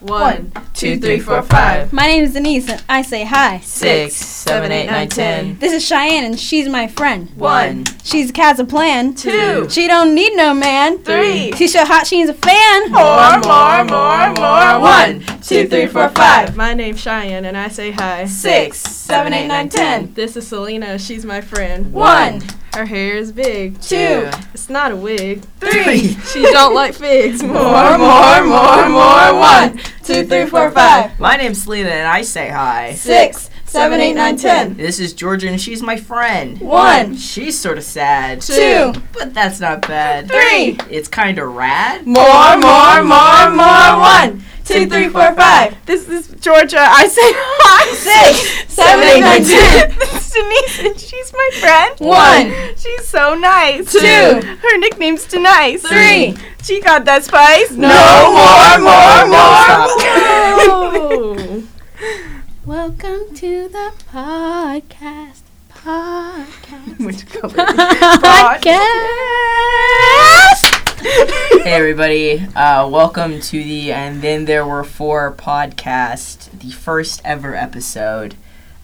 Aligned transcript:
One, 0.00 0.52
two, 0.74 1.00
three, 1.00 1.18
four, 1.18 1.42
five. 1.42 1.92
My 1.92 2.06
name 2.06 2.22
is 2.22 2.34
Denise, 2.34 2.68
and 2.68 2.80
I 2.88 3.02
say 3.02 3.24
hi. 3.24 3.58
Six, 3.58 4.14
seven, 4.14 4.70
eight, 4.70 4.86
nine, 4.86 5.08
ten. 5.08 5.58
This 5.58 5.72
is 5.72 5.84
Cheyenne, 5.84 6.24
and 6.24 6.38
she's 6.38 6.68
my 6.68 6.86
friend. 6.86 7.28
One, 7.34 7.84
She's 8.04 8.30
has 8.36 8.60
a 8.60 8.64
plan. 8.64 9.14
two, 9.14 9.68
She 9.68 9.88
don't 9.88 10.14
need 10.14 10.36
no 10.36 10.54
man. 10.54 10.98
three, 10.98 11.50
She's 11.56 11.72
so 11.72 11.84
hot, 11.84 12.06
she's 12.06 12.28
a 12.28 12.34
fan. 12.34 12.92
more, 12.92 13.40
more, 13.40 13.84
more, 13.84 14.34
more. 14.34 14.80
One, 14.80 15.20
two, 15.42 15.66
three, 15.66 15.86
four, 15.86 16.08
five. 16.10 16.54
My 16.56 16.74
name's 16.74 17.00
Cheyenne, 17.00 17.44
and 17.44 17.56
I 17.56 17.66
say 17.66 17.90
hi. 17.90 18.26
Six, 18.26 18.78
seven, 18.78 19.32
eight, 19.32 19.48
nine, 19.48 19.68
ten. 19.68 20.14
This 20.14 20.36
is 20.36 20.46
Selena. 20.46 20.96
She's 21.00 21.24
my 21.24 21.40
friend. 21.40 21.92
One, 21.92 22.42
Her 22.74 22.84
hair 22.84 23.16
is 23.16 23.32
big. 23.32 23.80
two, 23.80 24.28
It's 24.54 24.68
not 24.68 24.92
a 24.92 24.96
wig. 24.96 25.42
three. 25.58 26.08
She 26.32 26.42
don't 26.42 26.74
like 26.74 26.94
figs. 26.94 27.42
More, 27.48 27.98
more, 27.98 28.44
more, 28.44 28.88
more. 28.88 29.34
One, 29.34 29.78
two, 30.04 30.24
three, 30.24 30.46
four, 30.46 30.70
five. 30.70 31.18
My 31.18 31.36
name's 31.36 31.62
Selena, 31.62 31.88
and 31.90 32.06
I 32.06 32.22
say 32.22 32.48
hi. 32.50 32.92
Six, 32.94 33.50
seven, 33.64 34.00
eight, 34.00 34.14
nine, 34.14 34.36
ten. 34.36 34.76
This 34.76 35.00
is 35.00 35.12
Georgia, 35.12 35.48
and 35.48 35.60
she's 35.60 35.82
my 35.82 35.96
friend. 35.96 36.60
One. 36.60 37.16
She's 37.16 37.58
sort 37.58 37.78
of 37.78 37.84
sad. 37.84 38.42
Two. 38.42 38.92
But 39.12 39.34
that's 39.34 39.58
not 39.60 39.82
bad. 39.88 40.28
Three. 40.28 40.78
It's 40.90 41.08
kind 41.08 41.38
of 41.38 41.54
rad. 41.56 42.06
More, 42.06 42.58
more, 42.58 43.02
more, 43.02 43.50
more. 43.50 43.98
One, 43.98 44.44
two, 44.68 44.86
three, 44.86 45.08
four, 45.08 45.34
five. 45.34 45.74
This 45.86 46.08
is 46.08 46.28
Georgia. 46.40 46.78
I 46.78 47.08
say 47.08 47.22
hi. 47.24 47.88
Six, 47.94 48.74
seven, 48.74 49.04
eight, 49.08 49.20
nine, 49.20 49.42
ten. 49.42 49.96
this 49.98 50.12
is 50.12 50.30
Denise, 50.30 50.78
and 50.84 51.00
she's 51.00 51.32
my 51.32 51.50
friend. 51.58 51.98
One. 52.00 52.76
She's 52.76 53.08
so 53.08 53.34
nice. 53.34 53.90
Two. 53.90 53.98
Her 53.98 54.78
nickname's 54.78 55.26
Denise. 55.26 55.82
Three. 55.88 56.36
She 56.62 56.82
got 56.82 57.06
that 57.06 57.24
spice. 57.24 57.70
No 57.70 57.88
more, 58.36 58.78
more, 58.84 59.24
more. 59.32 59.88
Oh. 60.68 61.64
Welcome 62.66 63.34
to 63.36 63.68
the 63.68 63.92
podcast. 64.12 65.40
Podcast. 65.72 67.06
Which 67.06 67.26
color? 67.26 67.54
Podcast. 67.54 69.17
Hey 71.68 71.74
everybody, 71.74 72.46
uh, 72.56 72.88
welcome 72.88 73.42
to 73.42 73.62
the 73.62 73.92
And 73.92 74.22
Then 74.22 74.46
There 74.46 74.66
Were 74.66 74.84
Four 74.84 75.34
podcast, 75.34 76.48
the 76.60 76.70
first 76.70 77.20
ever 77.26 77.54
episode. 77.54 78.36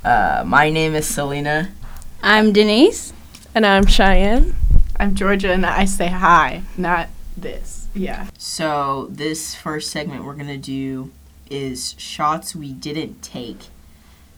Uh, 0.05 0.45
my 0.47 0.69
name 0.69 0.95
is 0.95 1.07
Selena. 1.07 1.73
I'm 2.23 2.53
Denise. 2.53 3.15
And 3.55 3.65
I'm 3.65 3.87
Cheyenne. 3.87 4.55
I'm 5.01 5.15
Georgia, 5.15 5.51
and 5.51 5.65
I 5.65 5.87
say 5.87 6.09
hi, 6.09 6.61
not 6.77 7.09
this. 7.39 7.89
Yeah. 7.95 8.27
So 8.37 9.09
this 9.11 9.55
first 9.55 9.91
segment 9.91 10.27
we're 10.27 10.35
gonna 10.35 10.59
do 10.59 11.11
is 11.49 11.95
shots 11.97 12.55
we 12.55 12.75
didn't 12.75 13.23
take. 13.23 13.61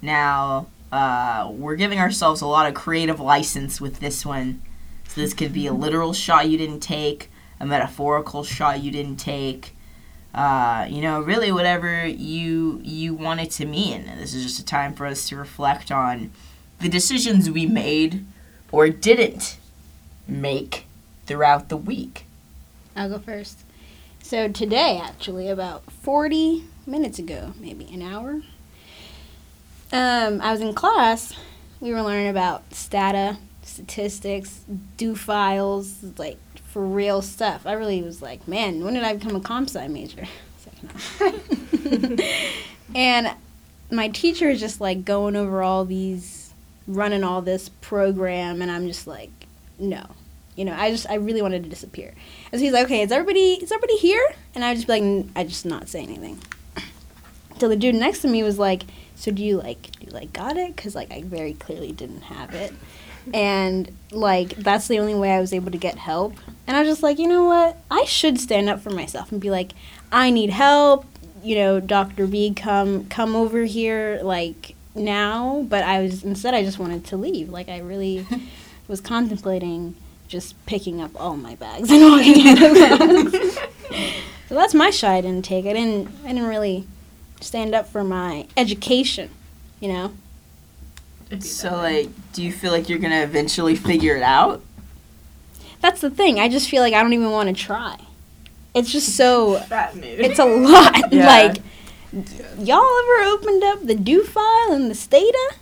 Now, 0.01 0.69
uh, 0.93 1.51
we're 1.51 1.75
giving 1.75 1.99
ourselves 1.99 2.43
a 2.43 2.47
lot 2.47 2.69
of 2.69 2.75
creative 2.75 3.19
license 3.19 3.81
with 3.81 3.99
this 3.99 4.25
one. 4.25 4.63
So 5.09 5.21
this 5.21 5.35
could 5.35 5.53
be 5.53 5.67
a 5.67 5.73
literal 5.73 6.13
shot 6.13 6.49
you 6.49 6.57
didn't 6.57 6.79
take, 6.79 7.29
a 7.61 7.67
metaphorical 7.67 8.45
shot 8.45 8.83
you 8.83 8.91
didn't 8.91 9.17
take. 9.17 9.75
Uh, 10.35 10.87
you 10.91 11.01
know, 11.01 11.21
really 11.21 11.51
whatever 11.51 12.07
you 12.07 12.81
you 12.85 13.15
want 13.15 13.41
it 13.41 13.51
to 13.53 13.65
mean. 13.65 14.05
This 14.19 14.35
is 14.35 14.43
just 14.43 14.59
a 14.61 14.65
time 14.65 14.93
for 14.93 15.07
us 15.07 15.29
to 15.29 15.37
reflect 15.37 15.91
on 15.91 16.31
the 16.79 16.89
decisions 16.89 17.49
we 17.49 17.65
made 17.67 18.25
or 18.71 18.91
didn't 18.91 19.57
make 20.29 20.85
throughout 21.25 21.69
the 21.69 21.77
week. 21.77 22.27
I'll 22.95 23.09
go 23.09 23.19
first. 23.19 23.61
So 24.23 24.49
today, 24.49 25.01
actually, 25.03 25.49
about 25.49 25.91
40 25.91 26.65
minutes 26.87 27.19
ago, 27.19 27.53
maybe 27.59 27.87
an 27.93 28.03
hour, 28.03 28.43
um, 29.93 30.41
I 30.41 30.51
was 30.51 30.61
in 30.61 30.75
class. 30.75 31.33
We 31.81 31.93
were 31.93 32.03
learning 32.03 32.29
about 32.29 32.75
Stata, 32.75 33.39
statistics, 33.63 34.65
do 34.97 35.15
files, 35.15 36.03
like 36.19 36.39
for 36.77 36.85
real 36.85 37.23
stuff. 37.23 37.67
I 37.67 37.73
really 37.73 38.03
was 38.03 38.21
like, 38.21 38.47
man, 38.47 38.85
when 38.85 38.93
did 38.93 39.03
I 39.03 39.15
become 39.15 39.35
a 39.35 39.41
comp 39.41 39.71
sci 39.71 39.89
major? 39.89 40.27
Like, 41.21 42.21
and 42.95 43.31
my 43.91 44.09
teacher 44.09 44.51
is 44.51 44.61
just 44.61 44.79
like 44.79 45.05
going 45.05 45.37
over 45.37 45.63
all 45.63 45.87
these, 45.87 46.53
running 46.87 47.25
all 47.25 47.41
this 47.41 47.69
program, 47.69 48.61
and 48.61 48.71
I'm 48.71 48.87
just 48.89 49.07
like, 49.07 49.31
no. 49.79 50.05
You 50.55 50.67
know, 50.67 50.75
I 50.77 50.91
just 50.91 51.09
I 51.09 51.15
really 51.15 51.41
wanted 51.41 51.63
to 51.63 51.71
disappear. 51.71 52.13
And 52.53 52.61
so 52.61 52.65
he's 52.65 52.73
like, 52.75 52.87
okay, 52.87 53.03
is 53.03 53.13
everybody 53.13 53.55
is 53.55 53.73
everybody 53.73 53.97
here? 53.97 54.27
And 54.55 54.65
I 54.65 54.75
just 54.75 54.87
be 54.87 54.95
like, 54.95 55.03
"N- 55.03 55.31
I 55.35 55.45
just 55.45 55.65
not 55.65 55.89
say 55.89 56.03
anything. 56.03 56.39
So 57.59 57.69
the 57.69 57.77
dude 57.77 57.95
next 57.95 58.21
to 58.21 58.29
me 58.29 58.43
was 58.43 58.59
like, 58.59 58.83
so 59.15 59.31
do 59.31 59.43
you 59.43 59.59
like 59.59 59.83
do 59.99 60.07
you 60.07 60.13
like 60.13 60.33
got 60.35 60.59
it? 60.59 60.77
Because 60.77 60.95
like 60.95 61.11
I 61.11 61.23
very 61.23 61.55
clearly 61.55 61.93
didn't 61.93 62.23
have 62.23 62.55
it, 62.55 62.75
and 63.35 63.97
like 64.11 64.51
that's 64.57 64.89
the 64.89 64.99
only 64.99 65.15
way 65.15 65.33
I 65.33 65.41
was 65.41 65.53
able 65.53 65.71
to 65.71 65.79
get 65.79 65.97
help. 65.97 66.35
And 66.67 66.77
I 66.77 66.81
was 66.81 66.89
just 66.89 67.03
like, 67.03 67.19
you 67.19 67.29
know 67.29 67.45
what? 67.45 67.77
I 67.91 68.05
should 68.05 68.41
stand 68.41 68.69
up 68.69 68.81
for 68.81 68.91
myself 68.91 69.31
and 69.31 69.41
be 69.41 69.51
like, 69.51 69.73
I 70.11 70.31
need 70.31 70.51
help. 70.51 71.07
You 71.43 71.57
know, 71.57 71.81
Doctor 71.81 72.27
B, 72.27 72.53
come 72.55 73.07
come 73.07 73.37
over 73.37 73.65
here 73.65 74.21
like 74.23 74.75
now. 74.95 75.65
But 75.69 75.85
I 75.85 76.03
was 76.03 76.25
instead 76.25 76.55
I 76.55 76.63
just 76.63 76.79
wanted 76.79 77.05
to 77.07 77.17
leave. 77.17 77.49
Like 77.49 77.69
I 77.69 77.79
really 77.79 78.27
was 78.89 79.01
contemplating 79.01 79.95
just 80.29 80.55
picking 80.67 81.01
up 81.01 81.11
all 81.21 81.37
my 81.37 81.55
bags 81.55 81.91
and 81.93 82.03
walking 82.03 82.49
out 82.49 82.63
of 82.63 83.33
class. 83.33 83.59
so 84.49 84.55
that's 84.55 84.75
my 84.75 84.91
shot 84.91 85.13
I 85.13 85.21
didn't 85.21 85.45
take. 85.45 85.67
I 85.67 85.73
didn't 85.73 86.09
I 86.25 86.29
didn't 86.29 86.49
really 86.49 86.87
stand 87.41 87.75
up 87.75 87.87
for 87.87 88.03
my 88.03 88.47
education, 88.57 89.31
you 89.81 89.89
know? 89.89 90.13
So, 91.41 91.71
like, 91.75 92.09
do 92.33 92.43
you 92.43 92.53
feel 92.53 92.71
like 92.73 92.89
you're 92.89 92.99
gonna 92.99 93.23
eventually 93.23 93.75
figure 93.77 94.17
it 94.17 94.23
out? 94.23 94.63
That's 95.81 96.01
the 96.01 96.11
thing. 96.11 96.39
I 96.41 96.49
just 96.49 96.69
feel 96.69 96.83
like 96.83 96.95
I 96.95 97.03
don't 97.03 97.13
even 97.13 97.31
want 97.31 97.49
to 97.49 97.55
try. 97.55 97.97
It's 98.75 98.93
just 98.93 99.17
so 99.17 99.59
That 99.69 99.95
mood. 99.97 100.05
it's 100.05 100.39
a 100.39 100.45
lot. 100.45 100.95
Yeah. 101.13 101.27
Like 101.27 101.57
y'all 102.59 102.85
ever 102.99 103.31
opened 103.31 103.63
up 103.65 103.85
the 103.87 103.95
do 103.95 104.23
file 104.23 104.73
and 104.73 104.91
the 104.91 104.95
Stata? 104.95 105.55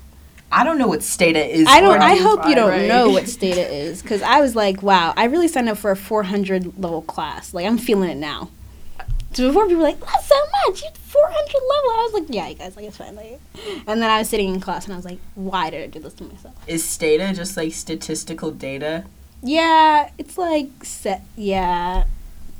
I 0.52 0.62
don't 0.62 0.78
know 0.78 0.86
what 0.86 1.02
Stata 1.02 1.44
is. 1.44 1.66
I 1.69 1.81
don't. 1.81 2.00
I 2.00 2.14
do 2.16 2.22
hope 2.22 2.46
you 2.46 2.54
don't 2.54 2.70
right? 2.70 2.86
know 2.86 3.08
what 3.08 3.28
Stata 3.36 3.66
is, 3.75 4.02
because 4.02 4.22
I 4.22 4.41
was 4.41 4.54
like, 4.54 4.82
wow, 4.82 5.12
I 5.16 5.25
really 5.25 5.48
signed 5.48 5.69
up 5.69 5.78
for 5.78 5.91
a 5.91 5.96
400 5.96 6.78
level 6.78 7.02
class. 7.02 7.54
Like 7.54 7.66
I'm 7.66 7.78
feeling 7.78 8.10
it 8.10 8.16
now. 8.19 8.50
So 9.34 9.49
before 9.49 9.65
people 9.67 9.78
were 9.78 9.89
like, 9.89 10.00
that's 10.00 10.27
so 10.28 10.37
much, 10.67 10.83
it's 10.84 10.99
400 10.99 11.37
level. 11.37 11.91
I 11.91 12.09
was 12.12 12.15
like, 12.15 12.34
yeah, 12.34 12.49
you 12.49 12.55
guys, 12.55 12.77
like 12.77 12.84
it's 12.87 12.97
fine. 12.97 13.17
Like, 13.17 13.41
and 13.87 14.00
then 14.00 14.09
I 14.09 14.19
was 14.19 14.28
sitting 14.28 14.55
in 14.55 14.61
class 14.61 14.84
and 14.84 14.93
I 14.93 14.97
was 14.97 15.05
like, 15.05 15.19
why 15.34 15.71
did 15.71 15.83
I 15.83 15.87
do 15.89 15.99
this 15.99 16.15
to 16.15 16.25
myself? 16.25 16.55
Is 16.69 16.89
Stata 16.89 17.33
just 17.34 17.56
like 17.56 17.73
statistical 17.73 18.53
data? 18.53 19.05
Yeah, 19.43 20.11
it's 20.19 20.39
like 20.39 20.69
set. 20.84 21.23
Yeah, 21.37 22.05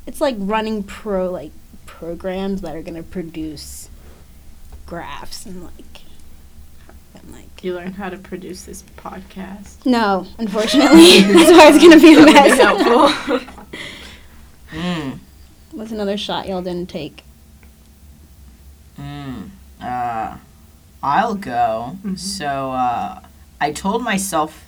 it's 0.05 0.19
like 0.19 0.35
running 0.37 0.83
pro 0.83 1.31
like 1.31 1.51
programs 1.85 2.61
that 2.61 2.75
are 2.75 2.81
gonna 2.81 3.03
produce 3.03 3.89
graphs 4.85 5.45
and 5.45 5.63
like 5.63 6.01
and 7.15 7.31
like. 7.31 7.63
You 7.63 7.73
learn 7.73 7.93
how 7.93 8.09
to 8.09 8.17
produce 8.17 8.65
this 8.65 8.83
podcast. 8.97 9.85
No, 9.85 10.27
unfortunately, 10.37 11.21
that's 11.33 11.51
why 11.51 11.69
it's 11.73 11.81
gonna 11.81 11.99
be 11.99 12.13
a 12.13 12.25
mess. 12.25 12.59
would 12.59 12.77
be 12.77 12.83
helpful. 12.83 13.39
What's 15.75 15.91
another 15.91 16.17
shot 16.17 16.47
y'all 16.47 16.61
didn't 16.61 16.89
take? 16.89 17.23
Mm. 18.99 19.49
Uh, 19.81 20.37
I'll 21.03 21.35
go. 21.35 21.97
Mhm. 22.03 22.17
So, 22.17 22.71
uh, 22.71 23.19
I 23.59 23.71
told 23.71 24.01
myself 24.01 24.65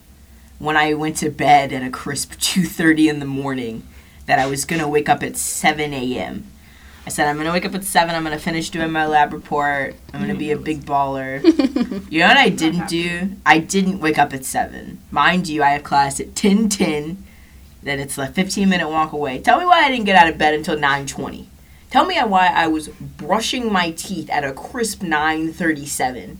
when 0.59 0.75
I 0.75 0.93
went 0.93 1.15
to 1.17 1.29
bed 1.29 1.71
at 1.71 1.81
a 1.81 1.89
crisp 1.89 2.33
2:30 2.39 3.07
in 3.07 3.19
the 3.19 3.25
morning 3.25 3.83
that 4.25 4.37
I 4.37 4.47
was 4.47 4.65
gonna 4.65 4.87
wake 4.87 5.07
up 5.07 5.23
at 5.23 5.37
7 5.37 5.93
a.m. 5.93 6.43
I 7.05 7.09
said 7.09 7.29
I'm 7.29 7.37
gonna 7.37 7.53
wake 7.53 7.65
up 7.65 7.73
at 7.73 7.85
seven. 7.85 8.13
I'm 8.15 8.23
gonna 8.25 8.37
finish 8.37 8.69
doing 8.69 8.91
my 8.91 9.05
lab 9.07 9.31
report. 9.31 9.95
I'm 10.13 10.19
gonna 10.19 10.35
be 10.35 10.51
a 10.51 10.57
big 10.57 10.81
baller. 10.85 11.41
You 12.11 12.19
know 12.19 12.27
what 12.27 12.37
I 12.37 12.49
didn't 12.49 12.89
do? 12.89 13.29
I 13.45 13.59
didn't 13.59 13.99
wake 13.99 14.17
up 14.17 14.33
at 14.33 14.43
7. 14.43 14.97
Mind 15.09 15.47
you, 15.47 15.63
I 15.63 15.69
have 15.69 15.83
class 15.83 16.19
at 16.19 16.35
10:10. 16.35 17.15
Then 17.87 17.99
it's 17.99 18.17
a 18.17 18.27
15 18.27 18.67
minute 18.67 18.89
walk 18.89 19.11
away. 19.11 19.39
Tell 19.39 19.59
me 19.59 19.65
why 19.65 19.85
I 19.85 19.89
didn't 19.89 20.05
get 20.05 20.15
out 20.15 20.27
of 20.27 20.37
bed 20.37 20.53
until 20.53 20.77
9:20. 20.77 21.45
Tell 21.89 22.05
me 22.05 22.19
why 22.19 22.47
I 22.47 22.67
was 22.67 22.89
brushing 22.89 23.71
my 23.71 23.91
teeth 23.91 24.29
at 24.29 24.43
a 24.43 24.51
crisp 24.51 25.01
9:37. 25.01 26.37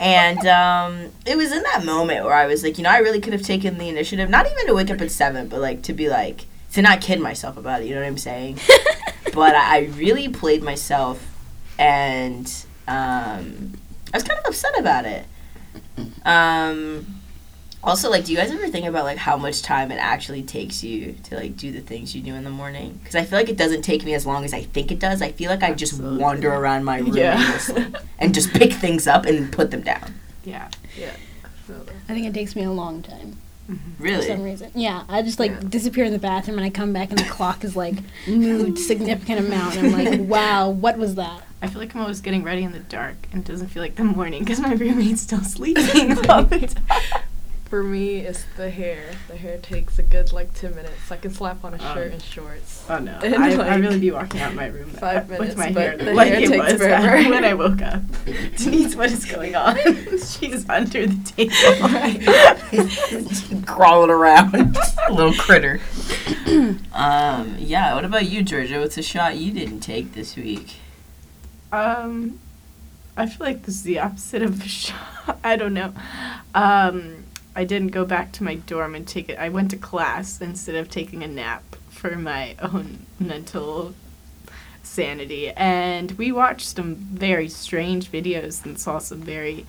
And 0.00 0.46
um, 0.46 1.12
it 1.24 1.36
was 1.36 1.52
in 1.52 1.62
that 1.62 1.84
moment 1.84 2.24
where 2.24 2.34
I 2.34 2.46
was 2.46 2.64
like, 2.64 2.78
you 2.78 2.84
know, 2.84 2.90
I 2.90 2.98
really 2.98 3.20
could 3.20 3.32
have 3.32 3.42
taken 3.42 3.78
the 3.78 3.88
initiative, 3.88 4.28
not 4.28 4.46
even 4.50 4.66
to 4.66 4.74
wake 4.74 4.90
up 4.90 5.00
at 5.00 5.10
7, 5.10 5.48
but 5.48 5.60
like 5.60 5.82
to 5.82 5.92
be 5.92 6.08
like 6.08 6.46
to 6.72 6.82
not 6.82 7.00
kid 7.00 7.20
myself 7.20 7.56
about 7.56 7.82
it, 7.82 7.86
you 7.86 7.94
know 7.94 8.00
what 8.00 8.08
I'm 8.08 8.18
saying? 8.18 8.58
but 9.32 9.54
I, 9.54 9.76
I 9.76 9.78
really 9.94 10.28
played 10.28 10.62
myself 10.62 11.24
and 11.78 12.46
um, 12.88 13.74
I 14.12 14.16
was 14.16 14.24
kind 14.24 14.38
of 14.40 14.46
upset 14.46 14.78
about 14.78 15.04
it. 15.06 15.24
Um, 16.24 17.20
Also, 17.84 18.10
like, 18.10 18.24
do 18.24 18.32
you 18.32 18.38
guys 18.38 18.50
ever 18.50 18.66
think 18.68 18.86
about 18.86 19.04
like 19.04 19.18
how 19.18 19.36
much 19.36 19.60
time 19.62 19.92
it 19.92 19.96
actually 19.96 20.42
takes 20.42 20.82
you 20.82 21.14
to 21.24 21.36
like 21.36 21.56
do 21.56 21.70
the 21.70 21.80
things 21.80 22.14
you 22.14 22.22
do 22.22 22.34
in 22.34 22.42
the 22.42 22.50
morning? 22.50 22.98
Because 22.98 23.14
I 23.14 23.24
feel 23.24 23.38
like 23.38 23.50
it 23.50 23.58
doesn't 23.58 23.82
take 23.82 24.04
me 24.04 24.14
as 24.14 24.24
long 24.26 24.44
as 24.44 24.54
I 24.54 24.62
think 24.62 24.90
it 24.90 24.98
does. 24.98 25.20
I 25.20 25.32
feel 25.32 25.50
like 25.50 25.62
I 25.62 25.74
just 25.74 25.92
Absolutely. 25.92 26.22
wander 26.22 26.52
around 26.52 26.84
my 26.84 26.98
room 26.98 27.14
Yeah. 27.14 27.38
aimlessly 27.40 27.86
and 28.18 28.34
just 28.34 28.52
pick 28.54 28.72
things 28.72 29.06
up 29.06 29.26
and 29.26 29.52
put 29.52 29.70
them 29.70 29.82
down. 29.82 30.14
Yeah. 30.44 30.70
Yeah. 30.98 31.12
I. 31.68 31.72
I 32.08 32.14
think 32.14 32.26
it 32.26 32.34
takes 32.34 32.54
me 32.56 32.62
a 32.64 32.70
long 32.70 33.02
time 33.02 33.36
mm-hmm. 33.70 34.02
Really? 34.02 34.16
for 34.22 34.32
some 34.32 34.42
reason. 34.42 34.70
Yeah, 34.74 35.04
I 35.08 35.22
just 35.22 35.38
like 35.38 35.50
Yeah. 35.50 35.60
disappear 35.68 36.04
in 36.04 36.12
the 36.12 36.18
bathroom 36.18 36.56
and 36.58 36.66
I 36.66 36.70
come 36.70 36.92
back 36.92 37.10
and 37.10 37.18
the 37.18 37.24
clock 37.24 37.64
is 37.64 37.76
like 37.76 37.94
moved 38.26 38.78
significant 38.78 39.40
amount. 39.46 39.76
And 39.76 39.94
I'm 39.94 40.04
like, 40.04 40.20
wow, 40.28 40.70
what 40.70 40.96
was 40.96 41.16
that? 41.16 41.42
I 41.62 41.68
feel 41.68 41.80
like 41.80 41.94
I'm 41.94 42.02
always 42.02 42.20
getting 42.20 42.44
ready 42.44 42.62
in 42.62 42.72
the 42.72 42.78
dark 42.80 43.16
and 43.32 43.42
it 43.42 43.50
doesn't 43.50 43.68
feel 43.68 43.82
like 43.82 43.96
the 43.96 44.04
morning 44.04 44.40
because 44.42 44.60
my 44.60 44.72
roommate's 44.74 45.22
still 45.22 45.40
sleeping 45.44 46.12
all 46.28 46.44
the 46.44 46.66
time. 46.68 47.22
For 47.66 47.82
me, 47.82 48.18
it's 48.18 48.44
the 48.56 48.70
hair. 48.70 49.02
The 49.26 49.36
hair 49.36 49.58
takes 49.58 49.98
a 49.98 50.02
good 50.02 50.32
like 50.32 50.52
ten 50.54 50.76
minutes. 50.76 51.10
I 51.10 51.16
can 51.16 51.32
slap 51.32 51.64
on 51.64 51.74
a 51.74 51.78
shirt 51.78 52.06
Um, 52.08 52.12
and 52.12 52.22
shorts. 52.22 52.84
Oh 52.88 52.98
no, 52.98 53.12
And, 53.22 53.34
I, 53.34 53.50
I 53.52 53.54
like, 53.54 53.80
really 53.80 53.98
be 53.98 54.10
walking 54.12 54.40
out 54.42 54.50
of 54.50 54.56
my 54.56 54.66
room 54.66 54.90
five 54.90 55.28
with 55.30 55.40
minutes, 55.40 55.56
my 55.56 55.72
but 55.72 55.82
hair 55.82 55.96
the 55.96 56.14
like 56.14 56.28
hair 56.28 56.40
it 56.42 56.48
takes 56.50 56.72
was 56.72 56.80
forever. 56.82 57.30
when 57.30 57.44
I 57.44 57.54
woke 57.54 57.82
up. 57.82 58.02
Denise, 58.56 58.94
what 58.94 59.10
is 59.10 59.24
going 59.24 59.56
on? 59.56 59.76
She's 60.18 60.68
under 60.68 61.06
the 61.06 61.16
table. 63.50 63.66
Crawling 63.66 64.10
around, 64.10 64.52
little 65.10 65.32
critter. 65.34 65.80
um, 66.92 67.56
yeah. 67.58 67.94
What 67.94 68.04
about 68.04 68.28
you, 68.28 68.42
Georgia? 68.42 68.78
What's 68.78 68.98
a 68.98 69.02
shot 69.02 69.36
you 69.36 69.50
didn't 69.52 69.80
take 69.80 70.12
this 70.14 70.36
week? 70.36 70.74
Um, 71.72 72.38
I 73.16 73.26
feel 73.26 73.46
like 73.46 73.62
this 73.62 73.74
is 73.76 73.82
the 73.82 73.98
opposite 73.98 74.42
of 74.42 74.62
a 74.64 74.68
shot. 74.68 75.38
I 75.42 75.56
don't 75.56 75.74
know. 75.74 75.92
Um, 76.54 77.24
I 77.56 77.64
didn't 77.64 77.88
go 77.88 78.04
back 78.04 78.32
to 78.32 78.44
my 78.44 78.56
dorm 78.56 78.94
and 78.94 79.06
take 79.06 79.28
it. 79.28 79.38
I 79.38 79.48
went 79.48 79.70
to 79.70 79.76
class 79.76 80.40
instead 80.40 80.74
of 80.74 80.90
taking 80.90 81.22
a 81.22 81.28
nap 81.28 81.76
for 81.88 82.16
my 82.16 82.56
own 82.62 83.06
mental 83.18 83.94
sanity. 84.82 85.50
And 85.50 86.12
we 86.12 86.32
watched 86.32 86.66
some 86.66 86.94
very 86.96 87.48
strange 87.48 88.10
videos 88.10 88.64
and 88.64 88.78
saw 88.78 88.98
some 88.98 89.20
very 89.20 89.66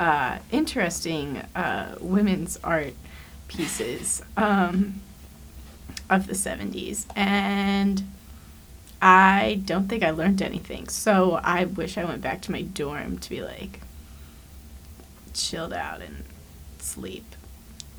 uh, 0.00 0.38
interesting 0.50 1.42
uh, 1.54 1.96
women's 2.00 2.58
art 2.64 2.94
pieces 3.48 4.22
um, 4.36 5.00
of 6.10 6.26
the 6.26 6.34
70s. 6.34 7.06
And 7.14 8.02
I 9.00 9.60
don't 9.64 9.88
think 9.88 10.02
I 10.02 10.10
learned 10.10 10.40
anything. 10.40 10.88
So 10.88 11.34
I 11.42 11.66
wish 11.66 11.98
I 11.98 12.04
went 12.04 12.22
back 12.22 12.40
to 12.42 12.52
my 12.52 12.62
dorm 12.62 13.18
to 13.18 13.30
be 13.30 13.42
like 13.42 13.80
chilled 15.34 15.74
out 15.74 16.00
and 16.00 16.24
sleep. 16.86 17.24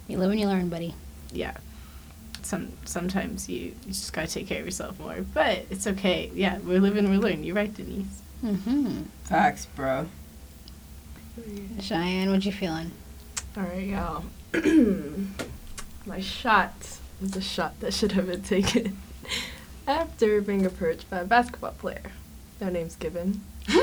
You 0.07 0.17
live 0.17 0.31
and 0.31 0.39
you 0.39 0.47
learn, 0.47 0.69
buddy. 0.69 0.95
Yeah. 1.31 1.57
Some 2.41 2.71
sometimes 2.85 3.49
you, 3.49 3.73
you 3.85 3.87
just 3.87 4.13
gotta 4.13 4.27
take 4.27 4.47
care 4.47 4.59
of 4.59 4.65
yourself 4.65 4.99
more. 4.99 5.25
But 5.33 5.65
it's 5.69 5.85
okay. 5.87 6.31
Yeah, 6.33 6.59
we're 6.59 6.79
living, 6.79 7.09
we 7.09 7.17
learn. 7.17 7.43
You're 7.43 7.55
right, 7.55 7.73
Denise. 7.73 8.21
Mm-hmm. 8.43 9.03
Facts, 9.25 9.65
bro. 9.75 10.07
Cheyenne, 11.79 12.31
what 12.31 12.45
you 12.45 12.51
feeling? 12.51 12.91
All 13.55 13.63
right, 13.63 13.87
y'all. 13.87 14.23
My 16.05 16.19
shot 16.21 16.99
was 17.21 17.35
a 17.35 17.41
shot 17.41 17.79
that 17.81 17.93
should 17.93 18.13
have 18.13 18.27
been 18.27 18.43
taken 18.43 18.97
after 19.87 20.41
being 20.41 20.65
approached 20.65 21.09
by 21.09 21.19
a 21.19 21.25
basketball 21.25 21.73
player. 21.73 22.11
No 22.61 22.69
names 22.69 22.95
given. 22.95 23.41
um, 23.69 23.75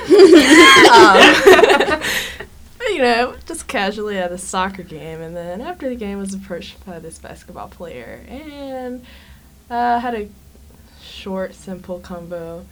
you 2.89 2.99
know, 2.99 3.37
just 3.47 3.67
casually 3.67 4.19
at 4.19 4.33
a 4.33 4.39
soccer 4.39 4.83
game, 4.83 5.21
and 5.21 5.37
then 5.37 5.61
after 5.61 5.89
the 5.89 5.95
game, 5.95 6.19
was 6.19 6.35
approached 6.35 6.85
by 6.85 6.99
this 6.99 7.19
basketball 7.19 7.69
player 7.69 8.25
and 8.29 9.05
uh, 9.71 10.01
had 10.01 10.15
a 10.15 10.29
short, 11.01 11.55
simple 11.55 12.01
combo. 12.01 12.65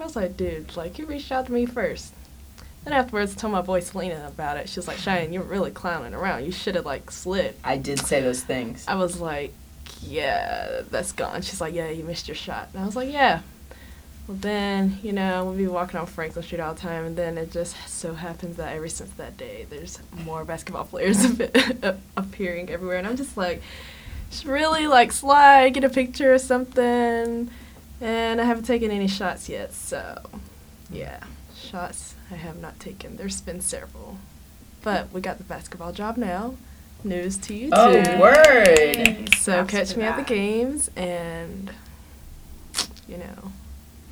I 0.00 0.04
was 0.04 0.16
like, 0.16 0.36
dude, 0.36 0.76
like 0.76 0.98
you 0.98 1.06
reached 1.06 1.32
out 1.32 1.46
to 1.46 1.52
me 1.52 1.66
first. 1.66 2.14
Then 2.84 2.92
afterwards, 2.92 3.34
told 3.34 3.52
my 3.52 3.60
boy 3.60 3.80
Selena 3.80 4.26
about 4.28 4.56
it. 4.56 4.68
She 4.68 4.78
was 4.78 4.86
like, 4.86 4.98
Cheyenne, 4.98 5.32
you're 5.32 5.42
really 5.42 5.70
clowning 5.70 6.14
around. 6.14 6.44
You 6.44 6.52
should 6.52 6.76
have 6.76 6.86
like 6.86 7.10
slid. 7.10 7.56
I 7.64 7.76
did 7.76 7.98
say 7.98 8.20
those 8.20 8.42
things. 8.42 8.84
I 8.86 8.94
was 8.94 9.20
like, 9.20 9.52
yeah, 10.00 10.82
that's 10.90 11.12
gone. 11.12 11.42
She's 11.42 11.60
like, 11.60 11.74
yeah, 11.74 11.90
you 11.90 12.04
missed 12.04 12.28
your 12.28 12.36
shot. 12.36 12.68
And 12.72 12.82
I 12.82 12.86
was 12.86 12.96
like, 12.96 13.12
yeah. 13.12 13.42
Well, 14.28 14.36
then, 14.36 14.98
you 15.02 15.12
know, 15.14 15.46
we'll 15.46 15.54
be 15.54 15.66
walking 15.66 15.98
on 15.98 16.04
Franklin 16.04 16.44
Street 16.44 16.60
all 16.60 16.74
the 16.74 16.80
time, 16.80 17.06
and 17.06 17.16
then 17.16 17.38
it 17.38 17.50
just 17.50 17.74
so 17.88 18.12
happens 18.12 18.58
that 18.58 18.76
ever 18.76 18.86
since 18.86 19.10
that 19.12 19.38
day, 19.38 19.66
there's 19.70 20.00
more 20.22 20.44
basketball 20.44 20.84
players 20.84 21.24
appearing 22.16 22.68
everywhere. 22.68 22.98
And 22.98 23.06
I'm 23.06 23.16
just 23.16 23.38
like, 23.38 23.62
just 24.30 24.44
really 24.44 24.86
like 24.86 25.12
slide, 25.12 25.72
get 25.72 25.82
a 25.82 25.88
picture 25.88 26.34
or 26.34 26.38
something. 26.38 27.48
And 28.02 28.40
I 28.40 28.44
haven't 28.44 28.64
taken 28.64 28.90
any 28.90 29.08
shots 29.08 29.48
yet, 29.48 29.72
so 29.72 30.20
yeah, 30.90 31.24
shots 31.56 32.14
I 32.30 32.34
have 32.34 32.60
not 32.60 32.78
taken. 32.78 33.16
There's 33.16 33.40
been 33.40 33.62
several. 33.62 34.18
But 34.82 35.10
we 35.10 35.22
got 35.22 35.38
the 35.38 35.44
basketball 35.44 35.92
job 35.92 36.18
now. 36.18 36.54
News 37.02 37.38
to 37.38 37.54
you, 37.54 37.68
too. 37.68 37.72
Oh, 37.74 38.20
word. 38.20 39.30
So 39.34 39.52
Snaps 39.52 39.70
catch 39.70 39.88
to 39.90 39.98
me 39.98 40.04
at 40.04 40.16
the 40.16 40.22
games, 40.22 40.90
and 40.96 41.72
you 43.08 43.16
know, 43.16 43.52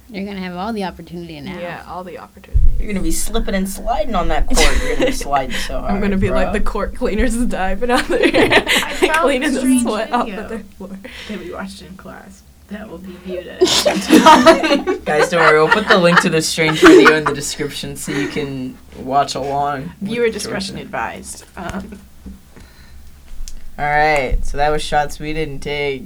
You're 0.09 0.25
gonna 0.25 0.39
have 0.41 0.55
all 0.57 0.73
the 0.73 0.85
opportunity 0.85 1.41
now. 1.41 1.59
yeah, 1.59 1.85
all 1.89 2.05
the 2.05 2.19
opportunity. 2.19 2.63
You're 2.79 2.87
gonna 2.93 3.03
be 3.03 3.11
slipping 3.11 3.55
and 3.55 3.69
sliding 3.69 4.15
on 4.15 4.29
that 4.29 4.47
court. 4.47 4.61
You're 4.83 4.95
gonna 4.95 5.07
be 5.07 5.13
sliding 5.27 5.57
so 5.57 5.81
hard. 5.81 5.93
I'm 5.93 6.01
gonna 6.01 6.17
be 6.17 6.31
like 6.31 6.53
the 6.53 6.61
court 6.61 6.95
cleaners 6.95 7.37
diving 7.47 7.91
out 7.91 8.07
there, 8.07 8.31
found 8.71 9.13
cleaning 9.23 9.49
a 9.49 9.53
the 9.53 9.59
strange 9.61 9.83
sweat 9.83 10.13
off 10.13 10.27
video. 10.27 10.43
of 10.45 10.49
their 10.49 10.59
floor. 10.61 10.99
That 11.29 11.39
we 11.41 11.53
watched 11.53 11.83
in 11.83 11.97
class. 11.97 12.43
That 12.69 12.89
will 12.89 12.99
be 12.99 13.13
viewed 13.25 13.47
at 13.47 13.61
Guys, 15.05 15.29
don't 15.31 15.41
worry. 15.41 15.59
We'll 15.63 15.69
put 15.73 15.87
the 15.89 15.99
link 15.99 16.21
to 16.23 16.29
the 16.29 16.43
strange 16.43 16.81
video 16.81 17.15
in 17.15 17.23
the 17.25 17.33
description 17.35 17.97
so 17.97 18.11
you 18.13 18.27
can 18.29 18.77
watch 18.99 19.35
along. 19.37 19.83
with 20.01 20.09
Viewer 20.11 20.31
discretion 20.31 20.75
Georgia. 20.75 20.85
advised. 20.87 21.45
Um, 21.57 22.01
All 23.79 23.85
right, 23.85 24.39
so 24.45 24.57
that 24.57 24.71
was 24.71 24.83
shots 24.83 25.19
we 25.21 25.33
didn't 25.33 25.61
take. 25.61 26.05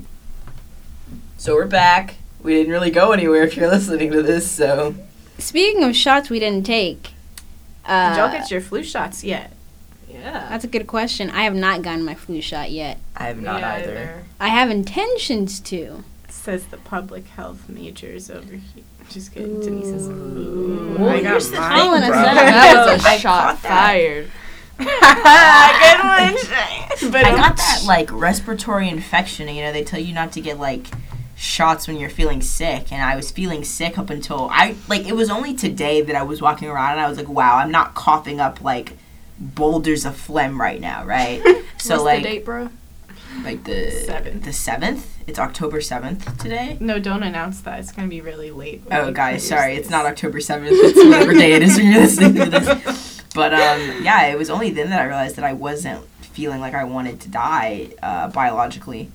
So 1.39 1.55
we're 1.55 1.67
back. 1.67 2.17
We 2.43 2.55
didn't 2.55 2.73
really 2.73 2.91
go 2.91 3.13
anywhere 3.13 3.43
if 3.43 3.57
you're 3.57 3.69
listening 3.69 4.11
to 4.13 4.23
this. 4.23 4.51
So 4.51 4.95
Speaking 5.39 5.83
of 5.85 5.97
shots 5.97 6.31
we 6.31 6.39
didn't 6.39 6.65
take, 6.67 7.13
uh, 7.85 8.11
did 8.11 8.19
y'all 8.19 8.31
get 8.33 8.51
your 8.51 8.61
flu 8.61 8.83
shots 8.83 9.25
yet? 9.25 9.53
Yeah. 10.09 10.49
that's 10.51 10.65
a 10.65 10.69
good 10.69 10.87
question. 10.87 11.31
I 11.31 11.45
have 11.45 11.55
not 11.55 11.83
gotten 11.83 12.05
my 12.05 12.15
flu 12.15 12.41
shot 12.43 12.71
yet. 12.71 12.99
I 13.17 13.25
have 13.29 13.39
Me 13.39 13.45
not 13.45 13.63
either. 13.63 14.25
I 14.39 14.49
have 14.49 14.71
intentions 14.71 15.61
to. 15.61 16.05
Says 16.29 16.67
the 16.67 16.77
public 16.79 17.27
health 17.29 17.69
majors 17.69 18.31
over 18.31 18.55
here. 18.55 18.85
Just 19.09 19.33
kidding. 19.35 19.61
Denise 19.61 19.87
is. 19.89 20.09
Ooh. 20.09 20.13
Ooh, 20.13 20.97
Well, 20.99 21.09
I 21.11 21.23
got 21.23 21.31
here's 21.31 21.51
the 21.51 21.61
mine. 21.61 21.73
Calling 21.81 22.01
thing, 22.03 22.11
us 22.13 22.17
bro. 22.17 22.29
out. 22.29 22.35
That 22.35 22.87
was 22.93 23.05
a 23.05 23.09
I 23.09 23.17
shot 23.19 23.59
fired. 23.59 24.31
Good 24.79 24.87
one, 24.87 26.37
But 27.13 27.25
I 27.25 27.35
got 27.37 27.57
that 27.57 27.83
like 27.87 28.11
respiratory 28.13 28.89
infection. 28.89 29.49
You 29.49 29.63
know, 29.63 29.73
they 29.73 29.85
tell 29.85 30.01
you 30.01 30.15
not 30.15 30.33
to 30.33 30.41
get 30.41 30.59
like 30.59 30.87
shots 31.41 31.89
when 31.89 31.97
you're 31.97 32.11
feeling 32.11 32.43
sick, 32.43 32.93
and 32.93 33.03
I 33.03 33.17
was 33.17 33.31
feeling 33.31 33.65
sick 33.65 33.99
up 33.99 34.11
until 34.11 34.49
I 34.53 34.77
like 34.89 35.07
it 35.09 35.17
was 35.17 35.31
only 35.31 35.55
today 35.55 36.03
that 36.03 36.15
I 36.15 36.23
was 36.23 36.43
walking 36.43 36.69
around 36.69 36.93
and 36.93 37.01
I 37.01 37.09
was 37.09 37.17
like, 37.17 37.29
wow, 37.29 37.57
I'm 37.57 37.71
not 37.71 37.95
coughing 37.95 38.41
up 38.41 38.61
like 38.61 38.93
boulders 39.39 40.05
of 40.05 40.17
phlegm 40.17 40.61
right 40.61 40.81
now, 40.81 41.05
right? 41.05 41.41
so 41.79 41.95
What's 41.95 42.05
like 42.05 42.23
the 42.23 42.29
date, 42.29 42.45
bro? 42.45 42.69
like 43.45 43.65
the 43.65 43.91
Seventh. 43.91 44.45
the 44.45 44.53
seventh. 44.53 45.19
It's 45.27 45.39
October 45.39 45.81
seventh 45.81 46.37
today. 46.39 46.77
No, 46.81 46.99
don't 46.99 47.23
announce 47.23 47.61
that. 47.63 47.79
It's 47.81 47.93
gonna 47.93 48.09
be 48.09 48.21
really 48.21 48.51
late. 48.51 48.83
Oh, 48.91 49.11
guys, 49.11 49.47
sorry, 49.47 49.77
this. 49.77 49.85
it's 49.85 49.91
not 49.91 50.05
October 50.05 50.41
seventh. 50.41 50.73
It's 50.75 50.99
whatever 51.05 51.33
day 51.33 51.53
it 51.53 51.63
is 51.63 51.77
when 51.79 51.87
you're 51.91 52.01
listening 52.01 52.35
to 52.35 52.47
this. 52.51 53.17
But 53.33 53.55
um, 53.55 54.03
yeah, 54.03 54.27
it 54.27 54.37
was 54.37 54.51
only 54.51 54.71
then 54.71 54.91
that 54.91 55.01
I 55.01 55.05
realized 55.05 55.37
that 55.37 55.45
I 55.45 55.53
wasn't 55.53 56.05
feeling 56.21 56.59
like 56.61 56.75
I 56.75 56.83
wanted 56.83 57.21
to 57.21 57.29
die 57.29 57.91
uh, 58.03 58.27
biologically. 58.29 59.09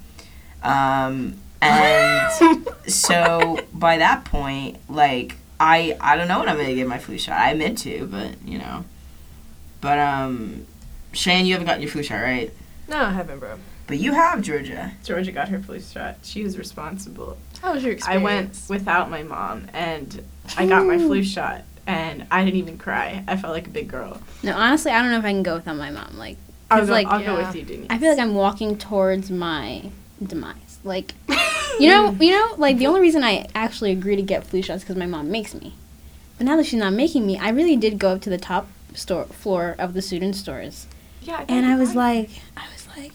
Um, 0.64 1.36
and 1.62 2.68
so 2.88 3.60
by 3.74 3.98
that 3.98 4.26
point, 4.26 4.78
like 4.90 5.36
I 5.60 5.98
I 6.02 6.16
don't 6.18 6.28
know 6.28 6.40
when 6.40 6.50
I'm 6.50 6.58
gonna 6.58 6.76
get 6.76 6.88
my 6.88 7.00
flu 7.00 7.18
shot. 7.18 7.40
I 7.40 7.54
meant 7.54 7.78
to, 7.80 8.06
but 8.08 8.42
you 8.46 8.58
know. 8.58 8.86
But 9.82 10.00
um, 10.00 10.66
Shane, 11.14 11.46
you 11.46 11.54
haven't 11.54 11.68
gotten 11.68 11.82
your 11.82 11.92
flu 11.92 12.04
shot, 12.04 12.22
right? 12.22 12.52
No, 12.88 12.98
I 12.98 13.12
haven't, 13.12 13.40
bro. 13.40 13.56
But 13.88 14.00
you 14.00 14.14
have 14.14 14.42
Georgia. 14.42 14.94
Georgia 15.04 15.32
got 15.32 15.50
her 15.50 15.60
flu 15.60 15.80
shot. 15.80 16.18
She 16.24 16.44
was 16.44 16.58
responsible. 16.58 17.38
How 17.62 17.74
was 17.74 17.84
your 17.84 17.94
experience? 17.94 18.22
I 18.22 18.24
went 18.24 18.62
without 18.68 19.10
my 19.12 19.22
mom, 19.22 19.68
and 19.74 20.24
I 20.58 20.66
got 20.66 20.86
my 20.88 20.98
flu 20.98 21.24
shot, 21.24 21.64
and 21.86 22.26
I 22.32 22.44
didn't 22.44 22.58
even 22.60 22.78
cry. 22.80 23.24
I 23.28 23.38
felt 23.38 23.54
like 23.54 23.68
a 23.68 23.70
big 23.70 23.88
girl. 23.88 24.20
No, 24.42 24.54
honestly, 24.56 24.92
I 24.92 25.02
don't 25.04 25.12
know 25.12 25.20
if 25.20 25.26
I 25.26 25.32
can 25.32 25.44
go 25.44 25.56
without 25.56 25.76
my 25.78 25.92
mom. 25.92 26.18
Like, 26.18 26.38
I'll, 26.72 26.80
'Cause, 26.80 26.88
go, 26.88 26.94
like, 26.94 27.08
I'll 27.08 27.24
go 27.24 27.36
with 27.38 27.56
you, 27.56 27.62
Denise. 27.64 27.88
I 27.92 28.00
feel 28.00 28.10
like 28.10 28.20
I'm 28.20 28.34
walking 28.34 28.76
towards 28.76 29.30
my 29.30 29.92
demise. 30.26 30.56
Like, 30.86 31.14
you 31.80 31.90
know, 31.90 32.12
you 32.20 32.32
know, 32.32 32.56
like 32.58 32.78
the 32.78 32.88
only 32.88 33.02
reason 33.02 33.24
I 33.24 33.48
actually 33.54 33.92
agree 33.92 34.16
to 34.16 34.22
get 34.22 34.46
flu 34.48 34.62
shots 34.62 34.84
because 34.84 34.96
my 34.96 35.08
mom 35.08 35.30
makes 35.32 35.54
me. 35.54 35.74
But 36.38 36.46
now 36.46 36.56
that 36.58 36.66
she's 36.68 36.80
not 36.80 36.94
making 36.94 37.26
me, 37.26 37.38
I 37.38 37.50
really 37.50 37.76
did 37.76 37.98
go 38.00 38.12
up 38.12 38.22
to 38.22 38.30
the 38.30 38.38
top 38.38 38.68
store 38.94 39.26
floor 39.26 39.76
of 39.80 39.94
the 39.94 40.02
student 40.02 40.36
stores, 40.36 40.88
yeah, 41.22 41.44
and 41.50 41.66
I 41.66 41.76
was 41.76 41.96
like, 41.96 42.30
I 42.56 42.66
was 42.72 42.88
like, 42.96 43.12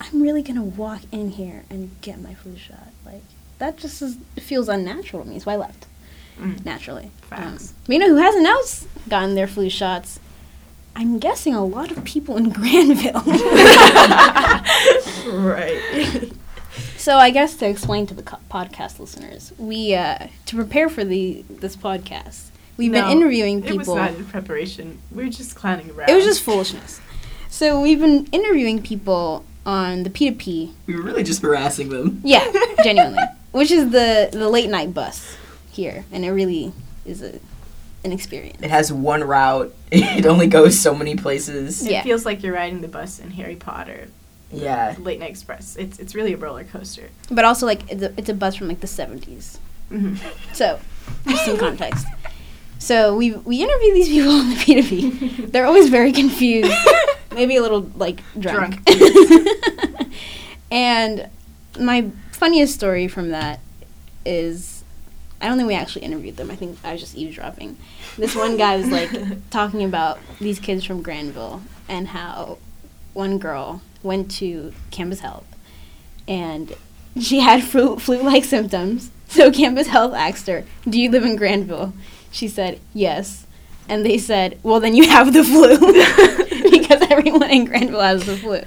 I'm 0.00 0.22
really 0.22 0.42
gonna 0.42 0.64
walk 0.64 1.02
in 1.12 1.30
here 1.30 1.64
and 1.70 1.90
get 2.00 2.20
my 2.20 2.34
flu 2.34 2.56
shot. 2.56 2.88
Like, 3.04 3.22
that 3.58 3.76
just 3.76 4.00
is, 4.02 4.16
feels 4.38 4.68
unnatural 4.68 5.22
to 5.24 5.28
me. 5.28 5.38
So 5.38 5.50
I 5.50 5.56
left 5.56 5.86
Mm. 6.40 6.64
naturally. 6.64 7.10
Um, 7.32 7.58
you 7.86 7.98
know 7.98 8.08
who 8.08 8.16
hasn't 8.16 8.46
else 8.46 8.86
gotten 9.10 9.34
their 9.34 9.46
flu 9.46 9.68
shots? 9.68 10.18
I'm 10.96 11.18
guessing 11.18 11.54
a 11.54 11.62
lot 11.64 11.90
of 11.90 12.02
people 12.04 12.38
in 12.38 12.48
Granville. 12.50 13.12
right. 15.26 16.32
so 17.00 17.16
I 17.16 17.30
guess 17.30 17.56
to 17.56 17.68
explain 17.68 18.06
to 18.08 18.14
the 18.14 18.22
co- 18.22 18.38
podcast 18.50 18.98
listeners, 18.98 19.52
we 19.58 19.94
uh, 19.94 20.28
to 20.46 20.56
prepare 20.56 20.88
for 20.88 21.04
the 21.04 21.44
this 21.48 21.76
podcast, 21.76 22.48
we've 22.76 22.92
No, 22.92 23.02
been 23.02 23.10
interviewing 23.16 23.62
people. 23.62 23.74
It 23.74 23.78
was 23.78 23.86
people. 23.88 23.96
not 23.96 24.10
in 24.14 24.24
preparation. 24.26 24.98
We 25.10 25.24
were 25.24 25.30
just 25.30 25.54
clowning 25.56 25.90
around. 25.90 26.10
It 26.10 26.14
was 26.14 26.24
just 26.24 26.42
foolishness. 26.42 27.00
So 27.48 27.80
we've 27.80 27.98
been 28.00 28.26
interviewing 28.32 28.82
people 28.82 29.44
on 29.66 30.04
the 30.04 30.10
P2P. 30.10 30.72
We 30.86 30.96
were 30.96 31.02
really 31.02 31.22
just 31.24 31.42
harassing 31.42 31.88
them. 31.90 32.20
Yeah, 32.24 32.44
genuinely. 32.84 33.22
Which 33.52 33.70
is 33.70 33.90
the 33.90 34.28
the 34.32 34.48
late 34.48 34.70
night 34.70 34.94
bus 34.94 35.36
here, 35.72 36.04
and 36.12 36.24
it 36.24 36.30
really 36.30 36.72
is 37.04 37.22
a 37.22 37.38
an 38.04 38.12
experience. 38.12 38.62
It 38.62 38.70
has 38.70 38.92
one 38.92 39.22
route. 39.24 39.74
It 39.92 40.24
only 40.24 40.46
goes 40.46 40.78
so 40.78 40.94
many 40.94 41.16
places. 41.16 41.84
It 41.84 41.90
Yeah. 41.92 42.02
feels 42.02 42.24
like 42.24 42.42
you're 42.42 42.54
riding 42.54 42.80
the 42.80 42.88
bus 42.88 43.18
in 43.18 43.30
Harry 43.32 43.56
Potter, 43.56 44.08
Yeah. 44.52 44.94
Late 44.98 45.20
Night 45.20 45.30
Express. 45.30 45.76
It's 45.76 45.98
it's 45.98 46.14
really 46.14 46.32
a 46.32 46.36
roller 46.36 46.64
coaster. 46.64 47.08
But 47.30 47.44
also 47.44 47.66
like 47.66 47.90
it's 47.90 48.02
a, 48.02 48.12
it's 48.16 48.28
a 48.28 48.34
bus 48.34 48.56
from 48.56 48.68
like 48.68 48.80
the 48.80 48.86
70s. 48.86 49.58
hmm 49.88 50.16
So, 50.52 50.80
just 51.26 51.44
some 51.44 51.56
context. 51.58 52.06
So 52.78 53.14
we 53.14 53.32
we 53.32 53.62
interview 53.62 53.94
these 53.94 54.08
people 54.08 54.32
on 54.32 54.48
the 54.50 54.56
P2P. 54.56 55.52
They're 55.52 55.66
always 55.66 55.88
very 55.90 56.12
confused, 56.12 56.72
maybe 57.34 57.56
a 57.56 57.62
little 57.62 57.82
like 57.96 58.20
drunk. 58.38 58.80
and 60.70 61.28
my 61.78 62.10
funniest 62.32 62.74
story 62.74 63.06
from 63.06 63.30
that 63.30 63.60
is 64.24 64.82
I 65.40 65.46
don't 65.46 65.56
think 65.56 65.68
we 65.68 65.74
actually 65.74 66.04
interviewed 66.04 66.36
them. 66.36 66.50
I 66.50 66.56
think 66.56 66.78
I 66.84 66.92
was 66.92 67.00
just 67.00 67.16
eavesdropping. 67.16 67.76
This 68.16 68.34
one 68.34 68.56
guy 68.56 68.76
was 68.76 68.88
like 68.88 69.10
talking 69.50 69.84
about 69.84 70.18
these 70.38 70.58
kids 70.58 70.84
from 70.84 71.02
Granville 71.02 71.62
and 71.88 72.08
how 72.08 72.58
one 73.14 73.38
girl 73.38 73.82
went 74.02 74.30
to 74.32 74.72
Campus 74.90 75.20
Health 75.20 75.46
and 76.30 76.74
she 77.18 77.40
had 77.40 77.62
flu 77.70 77.98
flu-like 77.98 78.44
symptoms. 78.44 79.10
So 79.28 79.50
Campus 79.50 79.88
Health 79.88 80.14
asked 80.14 80.46
her, 80.46 80.64
"Do 80.88 81.00
you 81.00 81.10
live 81.10 81.24
in 81.24 81.36
Granville?" 81.36 81.92
She 82.30 82.48
said, 82.48 82.80
"Yes." 82.94 83.46
And 83.88 84.04
they 84.04 84.18
said, 84.18 84.58
"Well, 84.62 84.80
then 84.80 84.94
you 84.94 85.08
have 85.08 85.32
the 85.32 85.44
flu." 85.44 85.76
because 86.70 87.02
everyone 87.10 87.50
in 87.50 87.64
Granville 87.64 88.00
has 88.00 88.24
the 88.24 88.36
flu. 88.36 88.62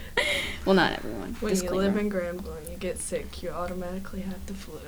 Well, 0.66 0.76
not 0.76 0.94
everyone. 0.94 1.36
When 1.40 1.56
you 1.56 1.70
live 1.72 1.98
in 1.98 2.10
Granville 2.10 2.54
and 2.54 2.68
you 2.70 2.78
get 2.78 3.00
sick, 3.00 3.42
you 3.42 3.50
automatically 3.50 4.22
have 4.22 4.46
the 4.46 4.54
flu. 4.54 4.80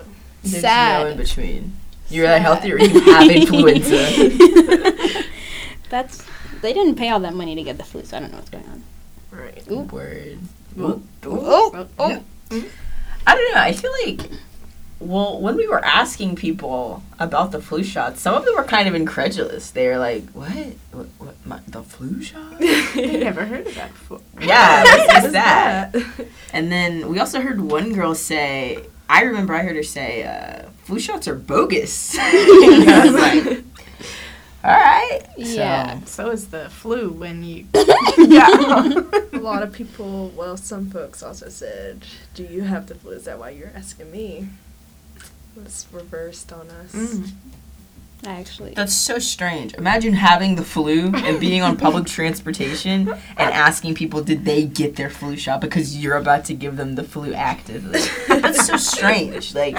There's 0.43 0.61
Sad. 0.61 1.03
no 1.03 1.11
in 1.11 1.17
between. 1.17 1.77
You're 2.09 2.27
either 2.27 2.39
healthy 2.39 2.71
or 2.71 2.79
you 2.79 2.99
have 3.01 3.29
influenza. 3.29 5.23
That's 5.89 6.25
they 6.61 6.71
didn't 6.73 6.95
pay 6.95 7.09
all 7.09 7.19
that 7.21 7.33
money 7.33 7.55
to 7.55 7.63
get 7.63 7.77
the 7.77 7.83
flu, 7.83 8.03
so 8.03 8.17
I 8.17 8.19
don't 8.19 8.31
know 8.31 8.37
what's 8.37 8.49
going 8.49 8.65
on. 8.65 8.83
Right. 9.35 9.63
Oop. 9.71 9.91
Word. 9.91 10.39
Oop. 10.79 11.03
Oh, 11.25 11.87
oh. 11.99 12.23
I 13.27 13.35
don't 13.35 13.55
know. 13.55 13.61
I 13.61 13.73
feel 13.73 13.91
like, 14.05 14.29
well, 14.99 15.39
when 15.41 15.55
we 15.57 15.67
were 15.67 15.83
asking 15.83 16.35
people 16.35 17.01
about 17.19 17.51
the 17.51 17.61
flu 17.61 17.83
shots, 17.83 18.21
some 18.21 18.35
of 18.35 18.45
them 18.45 18.55
were 18.55 18.63
kind 18.63 18.87
of 18.87 18.95
incredulous. 18.95 19.71
They 19.71 19.87
were 19.87 19.97
like, 19.97 20.29
"What? 20.31 20.49
What? 20.91 21.07
what 21.17 21.35
my, 21.45 21.59
the 21.67 21.81
flu 21.83 22.21
shot?" 22.21 22.55
I 22.59 23.17
never 23.19 23.45
heard 23.45 23.65
of 23.67 23.75
that 23.75 23.89
before. 23.89 24.21
yeah, 24.39 24.83
what 24.85 24.99
What 25.07 25.17
is 25.17 25.25
is 25.25 25.31
that? 25.33 25.91
that? 25.93 26.27
And 26.53 26.71
then 26.71 27.09
we 27.09 27.19
also 27.19 27.41
heard 27.41 27.59
one 27.61 27.93
girl 27.93 28.13
say, 28.15 28.83
I 29.09 29.23
remember 29.23 29.53
I 29.53 29.63
heard 29.63 29.75
her 29.75 29.83
say, 29.83 30.23
uh, 30.23 30.69
"Flu 30.83 30.99
shots 30.99 31.27
are 31.27 31.35
bogus." 31.35 32.15
I 32.19 33.01
was 33.05 33.13
like, 33.13 33.63
"All 34.65 34.79
right." 34.79 35.21
Yeah. 35.37 35.99
So 36.05 36.29
is 36.31 36.47
the 36.47 36.69
flu 36.69 37.09
when 37.09 37.43
you. 37.43 37.65
yeah. 38.17 39.01
A 39.33 39.39
lot 39.39 39.63
of 39.63 39.71
people, 39.73 40.31
well, 40.35 40.57
some 40.57 40.89
folks 40.89 41.21
also 41.21 41.49
said, 41.49 42.05
Do 42.33 42.43
you 42.43 42.63
have 42.63 42.87
the 42.87 42.95
flu? 42.95 43.11
Is 43.11 43.25
that 43.25 43.39
why 43.39 43.51
you're 43.51 43.71
asking 43.75 44.11
me? 44.11 44.49
It 45.15 45.63
was 45.63 45.87
reversed 45.91 46.51
on 46.51 46.69
us. 46.69 46.93
Mm. 46.93 47.31
Actually. 48.25 48.73
That's 48.73 48.93
so 48.93 49.19
strange. 49.19 49.75
Imagine 49.75 50.13
having 50.13 50.55
the 50.55 50.63
flu 50.63 51.13
and 51.13 51.39
being 51.39 51.61
on 51.61 51.77
public 51.77 52.05
transportation 52.07 53.09
and 53.09 53.53
asking 53.53 53.93
people 53.95 54.23
did 54.23 54.45
they 54.45 54.65
get 54.65 54.95
their 54.95 55.09
flu 55.09 55.37
shot 55.37 55.61
because 55.61 55.97
you're 55.97 56.17
about 56.17 56.45
to 56.45 56.53
give 56.53 56.77
them 56.77 56.95
the 56.95 57.03
flu 57.03 57.33
actively. 57.33 57.99
That's 58.27 58.65
so 58.65 58.77
strange. 58.77 59.53
Like 59.53 59.77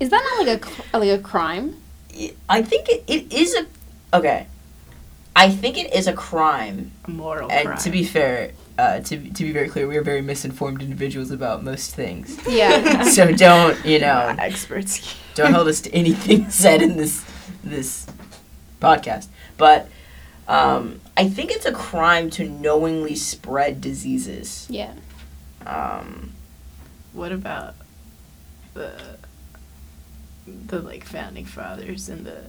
Is 0.00 0.10
that 0.10 0.36
not 0.38 0.46
like 0.46 0.66
a 0.92 0.98
like 0.98 1.10
a 1.10 1.22
crime? 1.22 1.76
I 2.48 2.62
think 2.62 2.88
it, 2.88 3.04
it 3.06 3.32
is 3.32 3.54
a 3.54 3.66
okay. 4.14 4.46
I 5.36 5.50
think 5.50 5.76
it 5.76 5.92
is 5.94 6.06
a 6.06 6.12
crime. 6.12 6.92
A 7.06 7.10
moral 7.10 7.50
And 7.50 7.66
crime. 7.66 7.78
to 7.78 7.90
be 7.90 8.04
fair, 8.04 8.52
uh, 8.78 9.00
to 9.00 9.16
to 9.30 9.42
be 9.44 9.52
very 9.52 9.68
clear, 9.68 9.86
we 9.88 9.96
are 9.96 10.02
very 10.02 10.22
misinformed 10.22 10.80
individuals 10.82 11.30
about 11.32 11.64
most 11.64 11.94
things. 11.94 12.38
Yeah. 12.48 13.02
So 13.16 13.32
don't 13.32 13.84
you 13.84 13.98
know? 13.98 14.28
Not 14.30 14.38
experts. 14.50 15.14
don't 15.34 15.52
hold 15.52 15.68
us 15.68 15.80
to 15.82 15.90
anything 15.92 16.50
said 16.64 16.82
in 16.82 16.96
this 16.96 17.24
this 17.64 18.06
podcast. 18.80 19.26
But 19.56 19.88
um, 20.46 21.00
I 21.16 21.28
think 21.28 21.50
it's 21.50 21.66
a 21.66 21.72
crime 21.72 22.30
to 22.30 22.48
knowingly 22.48 23.16
spread 23.16 23.80
diseases. 23.80 24.66
yeah. 24.70 24.92
Um, 25.66 26.32
What 27.12 27.32
about 27.32 27.74
the 28.74 28.92
the 30.66 30.78
like 30.80 31.04
founding 31.04 31.46
fathers 31.46 32.08
and 32.08 32.26
the 32.26 32.40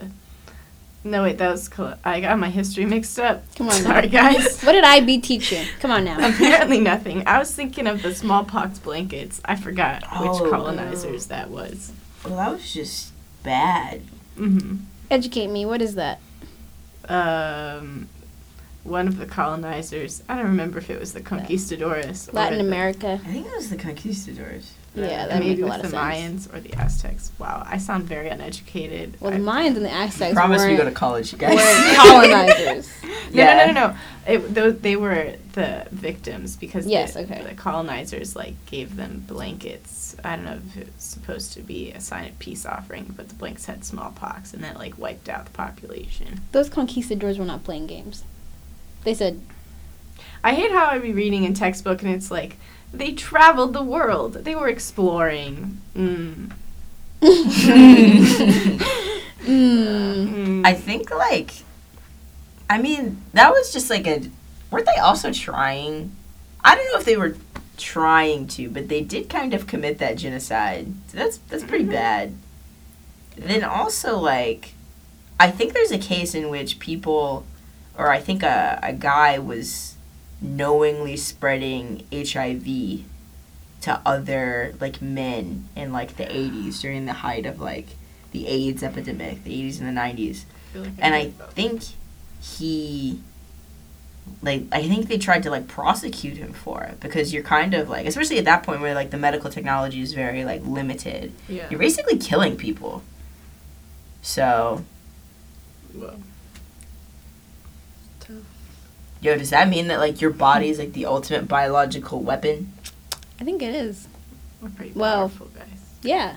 no 1.06 1.24
wait 1.24 1.38
that 1.38 1.50
was 1.52 1.70
col- 1.70 1.94
I 2.04 2.20
got 2.20 2.38
my 2.40 2.50
history 2.50 2.86
mixed 2.86 3.18
up. 3.20 3.44
Come 3.56 3.70
on 3.70 3.82
now. 3.84 3.90
sorry 3.92 4.08
guys. 4.10 4.62
What 4.64 4.74
did 4.74 4.84
I 4.84 5.00
be 5.00 5.20
teaching? 5.20 5.66
Come 5.80 5.92
on 5.92 6.04
now. 6.04 6.18
Apparently 6.18 6.80
nothing. 6.82 7.26
I 7.28 7.40
was 7.40 7.54
thinking 7.56 7.88
of 7.88 8.02
the 8.02 8.14
smallpox 8.14 8.80
blankets. 8.80 9.40
I 9.46 9.56
forgot 9.56 10.02
which 10.20 10.32
Oh. 10.42 10.50
colonizers 10.50 11.28
that 11.28 11.50
was. 11.50 11.94
well, 12.26 12.36
that 12.36 12.52
was 12.52 12.74
just 12.74 13.14
bad. 13.44 14.02
hmm 14.36 14.78
Educate 15.10 15.48
me. 15.48 15.66
What 15.66 15.82
is 15.82 15.96
that? 15.96 16.20
Um, 17.08 18.10
one 18.84 19.08
of 19.08 19.18
the 19.18 19.26
colonizers. 19.26 20.24
I 20.28 20.36
don't 20.36 20.46
remember 20.46 20.78
if 20.80 20.90
it 20.90 21.00
was 21.00 21.14
the 21.14 21.22
conquistadores. 21.22 22.30
or 22.30 22.34
Latin 22.34 22.58
the- 22.60 22.66
America. 22.66 23.20
I 23.24 23.32
think 23.32 23.48
it 23.48 23.56
was 23.56 23.70
the 23.70 23.78
conquistadors. 23.78 24.74
Yeah, 24.96 25.28
that 25.28 25.40
maybe 25.40 25.50
make 25.50 25.60
a 25.60 25.62
with 25.64 25.70
lot 25.72 25.82
the 25.82 25.90
sense. 25.90 26.48
Mayans 26.48 26.54
or 26.56 26.60
the 26.60 26.74
Aztecs. 26.74 27.32
Wow, 27.40 27.64
I 27.66 27.78
sound 27.78 28.04
very 28.06 28.30
uneducated. 28.30 29.20
Well, 29.20 29.32
the 29.32 29.38
Mayans 29.38 29.76
and 29.76 29.86
the 29.86 29.92
Aztecs 29.92 30.34
Promise 30.34 30.62
we 30.62 30.68
weren't, 30.70 30.78
go 30.80 30.86
to 30.86 30.92
college, 30.92 31.32
you 31.32 31.38
guys. 31.38 31.56
weren't 31.56 31.98
colonizers. 31.98 32.90
No, 33.34 33.42
Yeah. 33.44 33.66
no, 33.66 33.72
no, 33.74 33.88
no. 33.88 33.98
It, 34.28 34.54
those, 34.54 34.80
they 34.80 34.96
were 34.96 35.34
the 35.54 35.88
victims 35.92 36.56
because 36.56 36.86
Yes, 36.86 37.14
the, 37.16 37.22
okay. 37.22 37.44
the 37.48 37.56
colonizers 37.56 38.36
like 38.36 38.54
gave 38.68 38.96
them 38.96 39.24
blankets. 39.28 40.16
I 40.24 40.36
don't 40.36 40.46
know 40.46 40.60
if 40.68 40.78
it 40.78 40.86
was 40.94 41.04
supposed 41.04 41.54
to 41.54 41.62
be 41.62 41.92
a 41.92 42.00
sign 42.00 42.26
of 42.30 42.38
peace 42.40 42.66
offering, 42.66 43.14
but 43.18 43.28
the 43.30 43.36
blankets 43.36 43.66
had 43.66 43.84
smallpox 43.84 44.54
and 44.54 44.64
that 44.64 44.78
like 44.78 44.98
wiped 44.98 45.28
out 45.28 45.46
the 45.46 45.52
population. 45.52 46.42
Those 46.52 46.70
conquistadors 46.70 47.38
were 47.40 47.46
not 47.46 47.64
playing 47.64 47.88
games. 47.88 48.24
They 49.04 49.14
said, 49.16 49.42
I 50.44 50.54
hate 50.54 50.72
how 50.72 50.86
I'd 50.86 51.02
be 51.02 51.12
reading 51.12 51.44
in 51.44 51.54
textbook 51.56 52.02
and 52.04 52.12
it's 52.12 52.30
like 52.32 52.58
they 52.94 53.14
traveled 53.14 53.74
the 53.74 53.84
world. 53.84 54.34
They 54.46 54.56
were 54.56 54.68
exploring. 54.70 55.82
Mm. 55.96 56.52
mm. 59.42 60.66
I 60.66 60.74
think 60.74 61.12
like, 61.12 61.52
I 62.70 62.82
mean, 62.82 63.22
that 63.34 63.52
was 63.52 63.72
just 63.74 63.90
like 63.90 64.08
a. 64.08 64.22
Weren't 64.72 64.86
they 64.88 65.00
also 65.00 65.32
trying? 65.32 66.16
I 66.64 66.76
don't 66.76 66.92
know 66.92 66.98
if 67.00 67.06
they 67.06 67.18
were 67.18 67.38
trying 67.78 68.48
to, 68.48 68.70
but 68.70 68.88
they 68.90 69.02
did 69.02 69.30
kind 69.30 69.54
of 69.54 69.68
commit 69.68 70.00
that 70.00 70.18
genocide. 70.18 70.88
So 71.08 71.18
that's 71.18 71.38
that's 71.50 71.64
pretty 71.64 71.86
Mhm. 71.86 71.92
bad. 71.92 72.34
Then 73.38 73.64
also 73.64 74.18
like, 74.18 74.74
I 75.40 75.52
think 75.52 75.74
there's 75.74 75.92
a 75.92 75.98
case 75.98 76.34
in 76.34 76.50
which 76.50 76.80
people, 76.80 77.46
or 77.98 78.10
I 78.12 78.20
think 78.20 78.44
a 78.44 78.80
a 78.82 78.94
guy 78.94 79.38
was 79.40 79.95
knowingly 80.42 81.18
spreading 81.18 82.06
HIV 82.12 83.04
to 83.82 84.02
other 84.06 84.74
like 84.80 85.02
men 85.02 85.68
in 85.76 85.92
like 85.92 86.18
the 86.18 86.26
80s 86.26 86.82
during 86.82 87.06
the 87.06 87.14
height 87.14 87.46
of 87.46 87.60
like 87.60 87.88
the 88.32 88.48
AIDS 88.48 88.84
epidemic, 88.84 89.44
the 89.44 89.52
80s 89.52 89.80
and 89.80 89.88
the 89.96 90.02
90s 90.02 90.46
feel 90.76 90.84
like 90.84 90.94
and 91.00 91.16
I 91.16 91.30
think 91.52 91.84
he 92.42 93.20
like 94.42 94.64
I 94.72 94.84
think 94.88 95.08
they 95.08 95.18
tried 95.18 95.44
to 95.44 95.50
like 95.50 95.68
prosecute 95.68 96.38
him 96.38 96.54
for 96.54 96.84
it 96.84 97.00
because 97.00 97.34
you're 97.34 97.44
kind 97.44 97.74
of 97.74 97.90
like 97.90 98.06
especially 98.06 98.38
at 98.40 98.46
that 98.46 98.64
point 98.64 98.82
where 98.82 98.94
like 98.94 99.12
the 99.12 99.18
medical 99.18 99.50
technology 99.50 100.02
is 100.02 100.14
very 100.14 100.44
like 100.44 100.64
limited. 100.66 101.32
Yeah. 101.48 101.68
You're 101.70 101.80
basically 101.80 102.18
killing 102.18 102.58
people. 102.58 103.04
So 104.22 104.84
Well, 105.94 106.20
Tough. 108.20 108.38
Yo, 109.26 109.36
does 109.36 109.50
that 109.50 109.68
mean 109.68 109.88
that 109.88 109.98
like 110.00 110.22
your 110.22 110.30
body 110.30 110.70
is 110.70 110.78
like 110.78 110.94
the 110.94 111.04
ultimate 111.08 111.48
biological 111.48 112.20
weapon? 112.22 112.72
I 113.42 113.44
think 113.44 113.64
it 113.64 113.74
is. 113.74 114.08
We're 114.62 114.70
pretty 114.70 114.92
Well- 114.92 115.30
powerful 115.30 115.48
guys. 115.48 115.66
Yeah. 116.04 116.36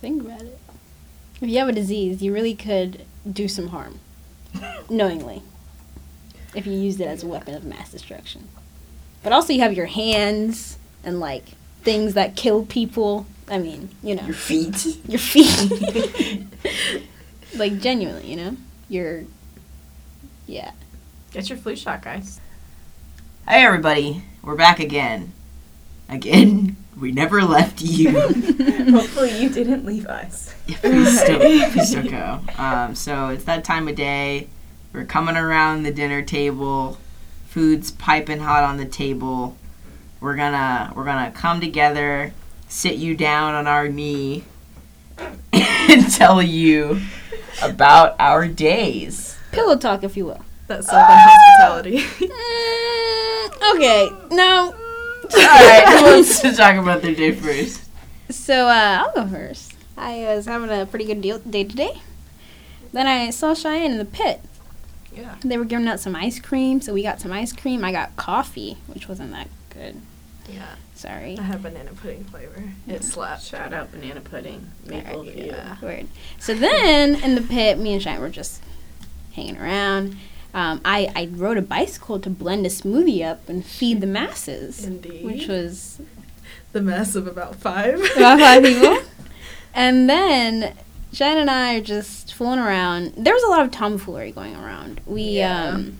Think 0.00 0.22
about 0.22 0.40
it. 0.40 0.58
If 1.42 1.50
you 1.50 1.58
have 1.58 1.68
a 1.68 1.72
disease, 1.72 2.22
you 2.22 2.32
really 2.32 2.54
could 2.54 3.04
do 3.30 3.46
some 3.46 3.68
harm, 3.68 3.98
knowingly, 4.88 5.42
if 6.54 6.66
you 6.66 6.72
used 6.72 6.98
it 6.98 7.06
as 7.08 7.22
a 7.22 7.26
weapon 7.26 7.54
of 7.54 7.62
mass 7.64 7.90
destruction. 7.90 8.48
But 9.22 9.34
also, 9.34 9.52
you 9.52 9.60
have 9.60 9.74
your 9.74 9.86
hands 9.86 10.78
and 11.04 11.20
like 11.20 11.44
things 11.82 12.14
that 12.14 12.36
kill 12.36 12.64
people. 12.64 13.26
I 13.48 13.58
mean, 13.58 13.90
you 14.02 14.14
know, 14.14 14.24
Your 14.24 14.34
feet. 14.34 14.86
your 15.06 15.18
feet. 15.18 16.46
like 17.56 17.80
genuinely, 17.80 18.30
you 18.30 18.36
know, 18.36 18.56
your 18.88 19.24
yeah. 20.46 20.70
Get 21.32 21.48
your 21.48 21.56
flu 21.56 21.74
shot, 21.74 22.02
guys. 22.02 22.42
Hey 23.48 23.64
everybody, 23.64 24.22
we're 24.42 24.54
back 24.54 24.78
again. 24.80 25.32
Again, 26.06 26.76
we 27.00 27.10
never 27.10 27.40
left 27.40 27.80
you. 27.80 28.10
Hopefully 28.90 29.40
you 29.40 29.48
didn't 29.48 29.86
leave 29.86 30.06
us. 30.06 30.54
Yeah, 30.66 30.76
please 30.80 31.22
don't, 31.22 31.72
please 31.72 31.94
don't 31.94 32.10
go. 32.10 32.40
Um, 32.62 32.94
so 32.94 33.30
it's 33.30 33.44
that 33.44 33.64
time 33.64 33.88
of 33.88 33.94
day. 33.94 34.48
We're 34.92 35.06
coming 35.06 35.38
around 35.38 35.84
the 35.84 35.90
dinner 35.90 36.20
table. 36.20 36.98
Food's 37.46 37.90
piping 37.90 38.40
hot 38.40 38.64
on 38.64 38.76
the 38.76 38.84
table. 38.84 39.56
We're 40.20 40.36
gonna 40.36 40.92
we're 40.94 41.06
gonna 41.06 41.30
come 41.30 41.62
together, 41.62 42.34
sit 42.68 42.96
you 42.96 43.16
down 43.16 43.54
on 43.54 43.66
our 43.66 43.88
knee, 43.88 44.44
and 45.54 46.12
tell 46.12 46.42
you 46.42 47.00
about 47.62 48.16
our 48.18 48.46
days. 48.48 49.38
Pillow 49.50 49.78
talk, 49.78 50.04
if 50.04 50.14
you 50.14 50.26
will. 50.26 50.44
That's 50.66 50.86
Southern 50.86 51.04
hospitality. 51.08 51.98
Mm, 51.98 53.74
okay, 53.76 54.10
no. 54.34 54.74
All 55.34 55.38
right, 55.38 55.84
who 55.98 56.04
wants 56.04 56.40
to 56.40 56.52
talk 56.56 56.76
about 56.76 57.02
their 57.02 57.14
day 57.14 57.32
first? 57.32 57.88
So 58.30 58.66
uh, 58.68 59.02
I'll 59.04 59.12
go 59.14 59.26
first. 59.30 59.74
I 59.96 60.24
was 60.34 60.46
having 60.46 60.70
a 60.70 60.86
pretty 60.86 61.04
good 61.04 61.20
deal 61.20 61.38
day 61.38 61.64
today. 61.64 62.00
Then 62.92 63.06
I 63.06 63.30
saw 63.30 63.54
Cheyenne 63.54 63.92
in 63.92 63.98
the 63.98 64.04
pit. 64.04 64.40
yeah. 65.14 65.36
They 65.44 65.56
were 65.58 65.64
giving 65.64 65.88
out 65.88 66.00
some 66.00 66.14
ice 66.16 66.38
cream, 66.40 66.80
so 66.80 66.92
we 66.92 67.02
got 67.02 67.20
some 67.20 67.32
ice 67.32 67.52
cream. 67.52 67.84
I 67.84 67.92
got 67.92 68.16
coffee, 68.16 68.76
which 68.86 69.08
wasn't 69.08 69.32
that 69.32 69.48
good. 69.70 69.96
Yeah. 70.48 70.74
Sorry. 70.94 71.38
I 71.38 71.42
have 71.42 71.62
banana 71.62 71.90
pudding 71.94 72.24
flavor. 72.24 72.62
It 72.86 73.02
slaps. 73.04 73.46
Shout 73.48 73.72
out 73.72 73.90
banana 73.92 74.20
pudding. 74.20 74.70
Maple 74.86 75.20
Alright, 75.20 75.34
to 75.34 75.40
you. 75.40 75.46
yeah. 75.46 75.76
Weird. 75.80 76.08
So 76.38 76.54
then 76.54 77.22
in 77.22 77.34
the 77.34 77.40
pit, 77.42 77.78
me 77.78 77.94
and 77.94 78.02
Cheyenne 78.02 78.20
were 78.20 78.28
just 78.28 78.62
hanging 79.32 79.56
around. 79.56 80.16
Um, 80.54 80.80
I, 80.84 81.10
I 81.16 81.28
rode 81.32 81.56
a 81.56 81.62
bicycle 81.62 82.20
to 82.20 82.28
blend 82.30 82.66
a 82.66 82.68
smoothie 82.68 83.24
up 83.24 83.48
and 83.48 83.64
feed 83.64 84.00
the 84.00 84.06
masses, 84.06 84.84
Indeed. 84.84 85.24
which 85.24 85.46
was 85.48 86.00
the 86.72 86.82
mass 86.82 87.14
of 87.14 87.26
about 87.26 87.56
five. 87.56 87.94
about 88.16 88.38
five 88.38 88.62
people. 88.62 88.98
And 89.74 90.06
then 90.10 90.74
Jen 91.14 91.38
and 91.38 91.48
I 91.50 91.76
are 91.76 91.80
just 91.80 92.34
fooling 92.34 92.58
around. 92.58 93.14
There 93.16 93.32
was 93.32 93.42
a 93.42 93.48
lot 93.48 93.62
of 93.64 93.70
tomfoolery 93.70 94.30
going 94.32 94.54
around. 94.54 95.00
We 95.06 95.22
Yeah. 95.22 95.68
um 95.70 95.96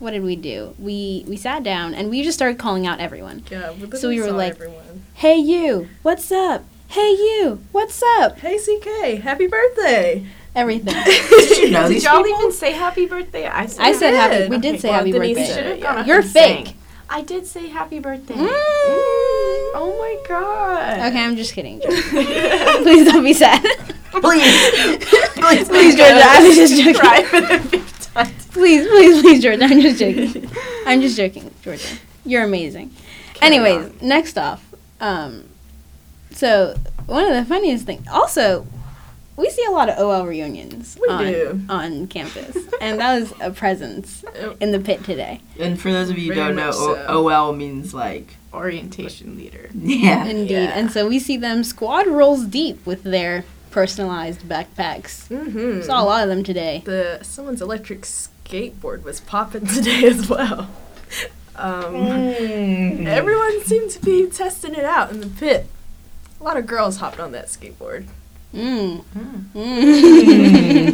what 0.00 0.10
did 0.10 0.24
we 0.24 0.34
do? 0.34 0.74
We 0.76 1.24
we 1.28 1.36
sat 1.36 1.62
down 1.62 1.94
and 1.94 2.10
we 2.10 2.24
just 2.24 2.36
started 2.36 2.58
calling 2.58 2.84
out 2.84 2.98
everyone. 2.98 3.44
Yeah, 3.48 3.70
we 3.70 3.96
So 3.96 4.08
we 4.08 4.20
were 4.20 4.32
like- 4.32 4.54
everyone. 4.54 5.04
Hey 5.14 5.36
you, 5.36 5.88
what's 6.02 6.32
up? 6.32 6.64
Hey 6.88 7.12
you, 7.12 7.60
what's 7.70 8.02
up? 8.18 8.40
Hey 8.40 8.58
CK, 8.58 9.20
happy 9.22 9.46
birthday! 9.46 10.26
Everything. 10.56 10.94
Did 11.04 11.58
you 11.58 11.70
know 11.70 11.82
Did 11.82 11.92
these 11.96 12.04
y'all 12.04 12.22
people? 12.24 12.40
even 12.40 12.52
say 12.52 12.72
happy 12.72 13.06
birthday? 13.06 13.46
I 13.46 13.66
said, 13.66 13.82
I 13.84 13.92
said 13.92 14.14
happy. 14.14 14.36
did. 14.38 14.50
We 14.50 14.58
did 14.58 14.68
Okay, 14.74 14.78
say 14.80 14.88
well, 14.88 14.98
happy 14.98 15.12
Denise 15.12 15.36
birthday. 15.36 15.78
Yeah. 15.80 16.04
You're 16.06 16.16
and 16.20 16.26
sang. 16.30 16.64
fake. 16.64 16.74
I 17.08 17.22
did 17.22 17.46
say 17.46 17.68
happy 17.68 17.98
birthday. 18.00 18.34
Mm. 18.34 18.48
Oh 19.78 19.94
my 19.98 20.28
god. 20.28 20.98
Okay, 21.08 21.22
I'm 21.22 21.36
just 21.36 21.52
kidding. 21.54 21.80
Georgia. 21.80 22.02
Please 22.82 23.04
don't 23.12 23.22
be 23.22 23.32
sad. 23.34 23.62
Please, 23.62 25.34
please, 25.34 25.68
Please, 25.68 25.94
Georgia. 25.94 26.20
I 26.24 26.40
was 26.42 26.56
just 26.56 26.74
joking. 26.76 26.94
Cry 26.94 27.22
for 27.22 27.40
the 27.42 27.58
fifth 27.60 28.14
time. 28.14 28.26
Please, 28.52 28.86
please, 28.88 29.20
please, 29.20 29.42
Georgia. 29.42 29.62
I'm 29.64 29.80
just 29.82 29.98
joking. 30.00 30.50
I'm 30.86 31.00
just 31.02 31.16
joking, 31.18 31.50
Georgia. 31.62 31.86
You're 32.24 32.44
amazing. 32.44 32.90
Anyways, 33.42 34.00
next 34.00 34.38
off, 34.38 34.64
um, 35.00 35.44
so 36.30 36.74
one 37.04 37.24
of 37.26 37.34
the 37.34 37.44
funniest 37.44 37.84
things. 37.84 38.06
Also, 38.10 38.66
we 39.36 39.50
see 39.50 39.64
a 39.64 39.70
lot 39.70 39.88
of 39.88 39.98
OL 39.98 40.26
reunions 40.26 40.96
We 41.00 41.08
on, 41.08 41.24
do. 41.24 41.60
on 41.68 42.06
campus, 42.08 42.56
and 42.80 42.98
that 43.00 43.20
was 43.20 43.34
a 43.40 43.50
presence 43.50 44.24
in 44.60 44.72
the 44.72 44.78
pit 44.80 45.04
today. 45.04 45.40
And 45.58 45.80
for 45.80 45.92
those 45.92 46.10
of 46.10 46.18
you 46.18 46.28
who 46.32 46.34
Very 46.34 46.48
don't 46.48 46.56
know, 46.56 46.66
much 46.66 46.74
so. 46.74 47.28
OL 47.28 47.52
means 47.52 47.92
like 47.94 48.36
Orientation 48.54 49.36
leader. 49.36 49.68
yeah. 49.74 50.24
Indeed, 50.24 50.50
Yeah. 50.50 50.78
and 50.78 50.90
so 50.90 51.06
we 51.08 51.18
see 51.18 51.36
them 51.36 51.62
squad 51.64 52.06
rolls 52.06 52.44
deep 52.46 52.84
with 52.86 53.02
their 53.02 53.44
personalized 53.70 54.40
backpacks. 54.48 55.28
Mm-hmm. 55.28 55.82
Saw 55.82 56.02
a 56.02 56.04
lot 56.04 56.22
of 56.22 56.28
them 56.30 56.42
today. 56.42 56.82
The 56.86 57.18
someone's 57.22 57.60
electric 57.60 58.02
skateboard 58.02 59.02
was 59.02 59.20
popping 59.20 59.66
today 59.76 60.04
as 60.06 60.28
well. 60.30 60.70
Um, 61.56 61.94
Mm. 61.94 63.06
everyone 63.06 63.62
seemed 63.64 63.90
to 63.90 64.00
be 64.00 64.26
testing 64.30 64.74
it 64.74 64.84
out 64.84 65.10
in 65.10 65.20
the 65.20 65.26
pit. 65.26 65.66
A 66.40 66.44
lot 66.44 66.56
of 66.56 66.66
girls 66.66 66.98
hopped 66.98 67.18
on 67.18 67.32
that 67.32 67.46
skateboard, 67.46 68.06
Mm. 68.54 69.02
Mm. 69.04 69.44
Mm. 69.54 70.92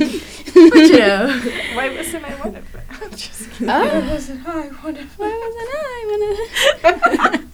but 0.71 0.77
you 0.79 0.99
know, 0.99 1.41
Why 1.75 1.95
wasn't 1.95 2.25
I 2.25 2.31
one 2.35 2.57
of 2.57 2.73
them? 2.73 2.83
I'm 2.91 3.11
just 3.11 3.51
kidding. 3.53 3.71
Oh. 3.71 4.09
wasn't 4.11 4.47
I 4.49 4.67
one 4.69 4.97
of 4.97 5.19
Why 5.19 5.29
wasn't 5.45 5.69
I 5.75 7.31
one 7.31 7.35
of- 7.35 7.49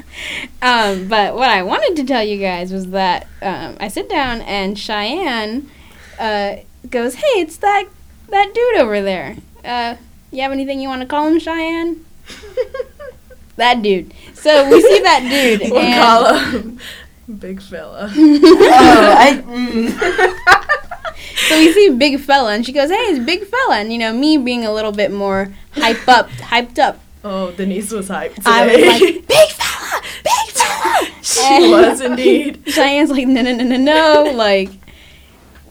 um, 0.62 1.08
but 1.08 1.34
what 1.34 1.50
I 1.50 1.62
wanted 1.62 1.94
to 1.96 2.04
tell 2.04 2.22
you 2.24 2.38
guys 2.38 2.72
was 2.72 2.88
that 2.90 3.26
um, 3.42 3.76
I 3.80 3.88
sit 3.88 4.08
down 4.08 4.40
and 4.42 4.76
Cheyenne 4.78 5.70
uh, 6.18 6.56
goes, 6.90 7.14
"Hey, 7.14 7.40
it's 7.40 7.56
that 7.58 7.84
that 8.30 8.52
dude 8.54 8.76
over 8.80 9.00
there. 9.00 9.36
Uh, 9.64 9.94
you 10.32 10.42
have 10.42 10.50
anything 10.52 10.80
you 10.80 10.88
want 10.88 11.02
to 11.02 11.06
call 11.06 11.28
him, 11.28 11.38
Cheyenne?" 11.38 12.04
That 13.56 13.82
dude. 13.82 14.12
So 14.34 14.68
we 14.70 14.80
see 14.80 15.00
that 15.00 15.20
dude, 15.28 15.70
we'll 15.70 15.78
and 15.80 15.94
call 16.02 16.34
him 16.34 16.80
Big 17.28 17.60
Fella. 17.60 18.10
oh, 18.16 19.14
I. 19.18 19.42
Mm. 21.18 21.48
so 21.48 21.58
we 21.58 21.72
see 21.72 21.90
Big 21.90 22.20
Fella, 22.20 22.52
and 22.54 22.64
she 22.64 22.72
goes, 22.72 22.90
"Hey, 22.90 22.96
it's 22.96 23.24
Big 23.24 23.44
Fella," 23.44 23.78
and 23.78 23.92
you 23.92 23.98
know 23.98 24.12
me 24.12 24.36
being 24.36 24.64
a 24.64 24.72
little 24.72 24.92
bit 24.92 25.10
more 25.12 25.52
hype 25.72 26.06
up, 26.08 26.28
hyped 26.30 26.78
up. 26.78 27.00
Oh, 27.24 27.50
Denise 27.52 27.90
was 27.90 28.08
hyped 28.08 28.36
today. 28.36 28.50
I 28.50 28.66
was 28.66 28.86
like, 28.86 29.00
"Big 29.26 29.48
Fella, 29.50 30.02
Big 30.22 30.54
Fella." 30.54 31.08
she 31.22 31.70
was 31.70 32.00
indeed. 32.00 32.64
Cheyenne's 32.66 33.10
like, 33.10 33.26
no, 33.26 33.42
no, 33.42 33.52
no, 33.54 33.64
no, 33.64 33.76
no. 33.76 34.32
Like, 34.34 34.70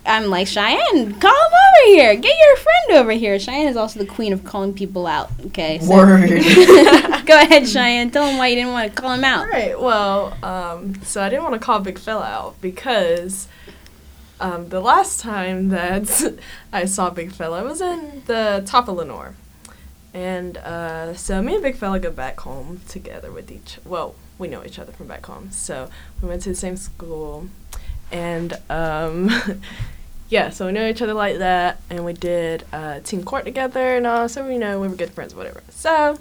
I'm 0.07 0.27
like, 0.27 0.47
Cheyenne, 0.47 1.19
call 1.19 1.31
him 1.31 1.51
over 1.51 1.85
here. 1.85 2.15
Get 2.15 2.35
your 2.37 2.57
friend 2.57 3.01
over 3.01 3.11
here. 3.11 3.37
Cheyenne 3.39 3.67
is 3.67 3.75
also 3.75 3.99
the 3.99 4.05
queen 4.05 4.33
of 4.33 4.43
calling 4.43 4.73
people 4.73 5.05
out. 5.05 5.29
Okay. 5.47 5.79
So 5.79 5.89
Word. 5.89 6.29
go 7.25 7.39
ahead, 7.39 7.67
Cheyenne. 7.67 8.09
Tell 8.09 8.27
him 8.27 8.37
why 8.37 8.47
you 8.47 8.55
didn't 8.55 8.71
want 8.71 8.93
to 8.93 9.01
call 9.01 9.13
him 9.13 9.23
out. 9.23 9.41
All 9.41 9.47
right. 9.47 9.79
Well, 9.79 10.37
um, 10.43 11.01
so 11.03 11.21
I 11.21 11.29
didn't 11.29 11.43
want 11.43 11.55
to 11.55 11.59
call 11.59 11.79
Big 11.79 11.99
Fella 11.99 12.25
out 12.25 12.61
because 12.61 13.47
um, 14.39 14.69
the 14.69 14.79
last 14.79 15.19
time 15.19 15.69
that 15.69 16.39
I 16.73 16.85
saw 16.85 17.09
Big 17.09 17.31
Fella 17.31 17.63
was 17.63 17.81
in 17.81 18.23
the 18.25 18.63
top 18.65 18.87
of 18.87 18.95
Lenoir. 18.95 19.35
And 20.13 20.57
uh, 20.57 21.13
so 21.13 21.41
me 21.41 21.55
and 21.55 21.63
Big 21.63 21.75
Fella 21.75 21.99
go 21.99 22.11
back 22.11 22.39
home 22.39 22.81
together 22.87 23.31
with 23.31 23.51
each. 23.51 23.77
Well, 23.85 24.15
we 24.39 24.47
know 24.47 24.63
each 24.63 24.79
other 24.79 24.91
from 24.91 25.07
back 25.07 25.25
home, 25.25 25.51
so 25.51 25.89
we 26.21 26.27
went 26.27 26.41
to 26.43 26.49
the 26.49 26.55
same 26.55 26.77
school, 26.77 27.49
and 28.11 28.57
um, 28.69 29.29
yeah, 30.29 30.49
so 30.49 30.65
we 30.65 30.73
know 30.73 30.87
each 30.87 31.01
other 31.01 31.13
like 31.13 31.37
that, 31.37 31.81
and 31.89 32.03
we 32.03 32.13
did 32.13 32.65
uh, 32.73 32.99
team 32.99 33.23
court 33.23 33.45
together, 33.45 33.95
and 33.95 34.05
all, 34.05 34.27
so 34.27 34.45
we 34.45 34.57
know 34.57 34.79
we 34.79 34.87
were 34.87 34.95
good 34.95 35.11
friends, 35.11 35.33
whatever. 35.33 35.63
So 35.69 36.17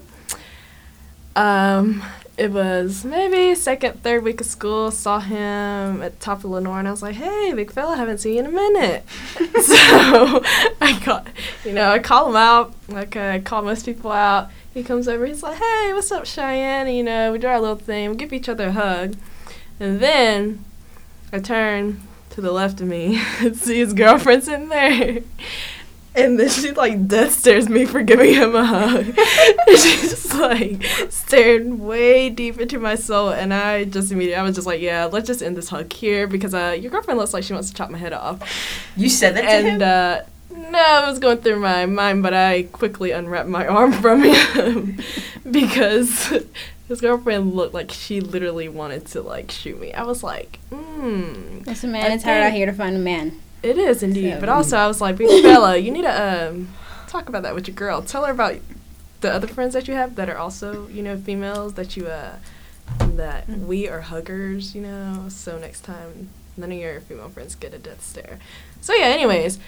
um, 1.35 2.05
it 2.37 2.53
was 2.53 3.05
maybe 3.05 3.55
second, 3.57 4.03
third 4.03 4.23
week 4.23 4.41
of 4.41 4.47
school. 4.47 4.93
Saw 4.93 5.19
him 5.19 6.03
at 6.03 6.19
the 6.19 6.25
top 6.25 6.39
of 6.39 6.51
Lenoir, 6.51 6.79
and 6.79 6.87
I 6.87 6.93
was 6.93 7.03
like, 7.03 7.17
"Hey, 7.17 7.53
big 7.53 7.73
fella, 7.73 7.97
haven't 7.97 8.19
seen 8.19 8.35
you 8.35 8.41
in 8.41 8.47
a 8.47 8.51
minute." 8.51 9.05
so 9.63 10.43
I 10.81 11.03
got, 11.05 11.27
you 11.65 11.73
know, 11.73 11.91
I 11.91 11.99
call 11.99 12.29
him 12.29 12.37
out 12.37 12.75
like 12.89 13.17
I 13.17 13.41
call 13.41 13.63
most 13.63 13.85
people 13.85 14.13
out. 14.13 14.51
He 14.73 14.85
comes 14.85 15.09
over, 15.09 15.27
he's 15.27 15.43
like, 15.43 15.59
"Hey, 15.59 15.93
what's 15.93 16.13
up, 16.13 16.27
Cheyenne?" 16.27 16.87
And, 16.87 16.97
you 16.97 17.03
know, 17.03 17.33
we 17.33 17.39
do 17.39 17.49
our 17.49 17.61
little 17.61 17.77
thing, 17.77 18.11
we 18.11 18.17
give 18.17 18.33
each 18.33 18.49
other 18.49 18.69
a 18.69 18.73
hug, 18.73 19.17
and 19.81 19.99
then 19.99 20.65
I 21.33 21.41
turn 21.41 22.06
to 22.37 22.41
the 22.41 22.53
left 22.53 22.81
of 22.81 22.87
me 22.87 23.21
and 23.41 23.57
see 23.57 23.79
his 23.79 23.93
girlfriend 23.93 24.45
sitting 24.45 24.69
there. 24.69 25.21
And 26.15 26.41
then 26.41 26.49
she 26.49 26.71
like 26.73 27.09
death 27.09 27.33
stares 27.33 27.69
me 27.69 27.85
for 27.85 28.03
giving 28.03 28.33
him 28.33 28.55
a 28.57 28.65
hug. 28.65 29.07
and 29.09 29.79
she 29.79 29.97
just 30.09 30.35
like 30.35 30.83
stared 31.11 31.79
way 31.79 32.31
deep 32.31 32.59
into 32.59 32.79
my 32.79 32.95
soul, 32.95 33.29
and 33.31 33.53
I 33.53 33.85
just 33.85 34.11
immediately 34.11 34.37
I 34.41 34.43
was 34.43 34.55
just 34.55 34.67
like, 34.67 34.81
yeah, 34.81 35.05
let's 35.07 35.27
just 35.27 35.43
end 35.43 35.59
this 35.59 35.69
hug 35.69 35.93
here 35.93 36.27
because 36.27 36.55
uh, 36.55 36.75
your 36.79 36.91
girlfriend 36.91 37.19
looks 37.19 37.35
like 37.35 37.45
she 37.45 37.53
wants 37.53 37.69
to 37.71 37.75
chop 37.77 37.91
my 37.91 37.99
head 37.99 38.15
off. 38.15 38.41
You 38.97 39.11
said 39.11 39.37
that 39.37 39.43
to 39.43 39.49
And 39.51 39.67
him? 39.67 39.83
uh, 39.83 40.71
No, 40.71 41.05
it 41.05 41.11
was 41.11 41.19
going 41.19 41.37
through 41.39 41.61
my 41.61 41.85
mind, 41.85 42.23
but 42.23 42.33
I 42.33 42.63
quickly 42.65 43.11
unwrapped 43.11 43.49
my 43.51 43.67
arm 43.67 43.93
from 43.93 44.23
him 44.23 44.99
because 45.51 46.33
his 46.89 47.01
girlfriend 47.01 47.55
looked 47.55 47.75
like 47.75 47.91
she 47.91 48.21
literally 48.21 48.69
wanted 48.69 49.07
to 49.07 49.23
like 49.23 49.51
shoot 49.51 49.81
me. 49.81 49.93
I 49.93 50.05
was 50.05 50.23
like, 50.23 50.59
hmm. 50.71 51.63
a 51.67 51.87
man, 51.87 52.13
it's 52.13 52.25
hard 52.25 52.43
out 52.43 52.53
here 52.53 52.67
to 52.67 52.73
find 52.73 52.97
a 52.97 53.01
man. 53.01 53.41
It 53.63 53.79
is 53.79 54.03
indeed. 54.03 54.35
So- 54.35 54.41
But 54.41 54.49
also, 54.49 54.77
I 54.77 54.87
was 54.87 55.01
like, 55.01 55.17
big 55.17 55.43
fella, 55.43 55.77
you 55.77 55.91
need 55.91 56.03
to 56.03 56.49
um, 56.51 56.69
talk 57.09 57.29
about 57.29 57.43
that 57.43 57.55
with 57.55 57.67
your 57.67 57.75
girl. 57.75 58.03
Tell 58.03 58.25
her 58.25 58.33
about 58.33 58.57
the 59.21 59.33
other 59.33 59.47
friends 59.47 59.75
that 59.75 59.89
you 59.89 59.95
have 59.95 60.15
that 60.17 60.29
are 60.29 60.39
also, 60.39 60.87
you 60.89 61.03
know, 61.03 61.17
females 61.17 61.75
that 61.75 61.97
you, 61.97 62.07
uh, 62.07 62.37
that 63.01 63.49
we 63.49 63.89
are 63.89 64.03
huggers, 64.03 64.75
you 64.75 64.83
know. 64.83 65.27
So 65.29 65.59
next 65.59 65.81
time, 65.81 66.29
none 66.57 66.71
of 66.71 66.79
your 66.79 67.01
female 67.01 67.29
friends 67.29 67.55
get 67.55 67.75
a 67.75 67.79
death 67.79 68.03
stare. 68.05 68.39
So 68.81 68.95
yeah, 68.95 69.07
anyways, 69.07 69.59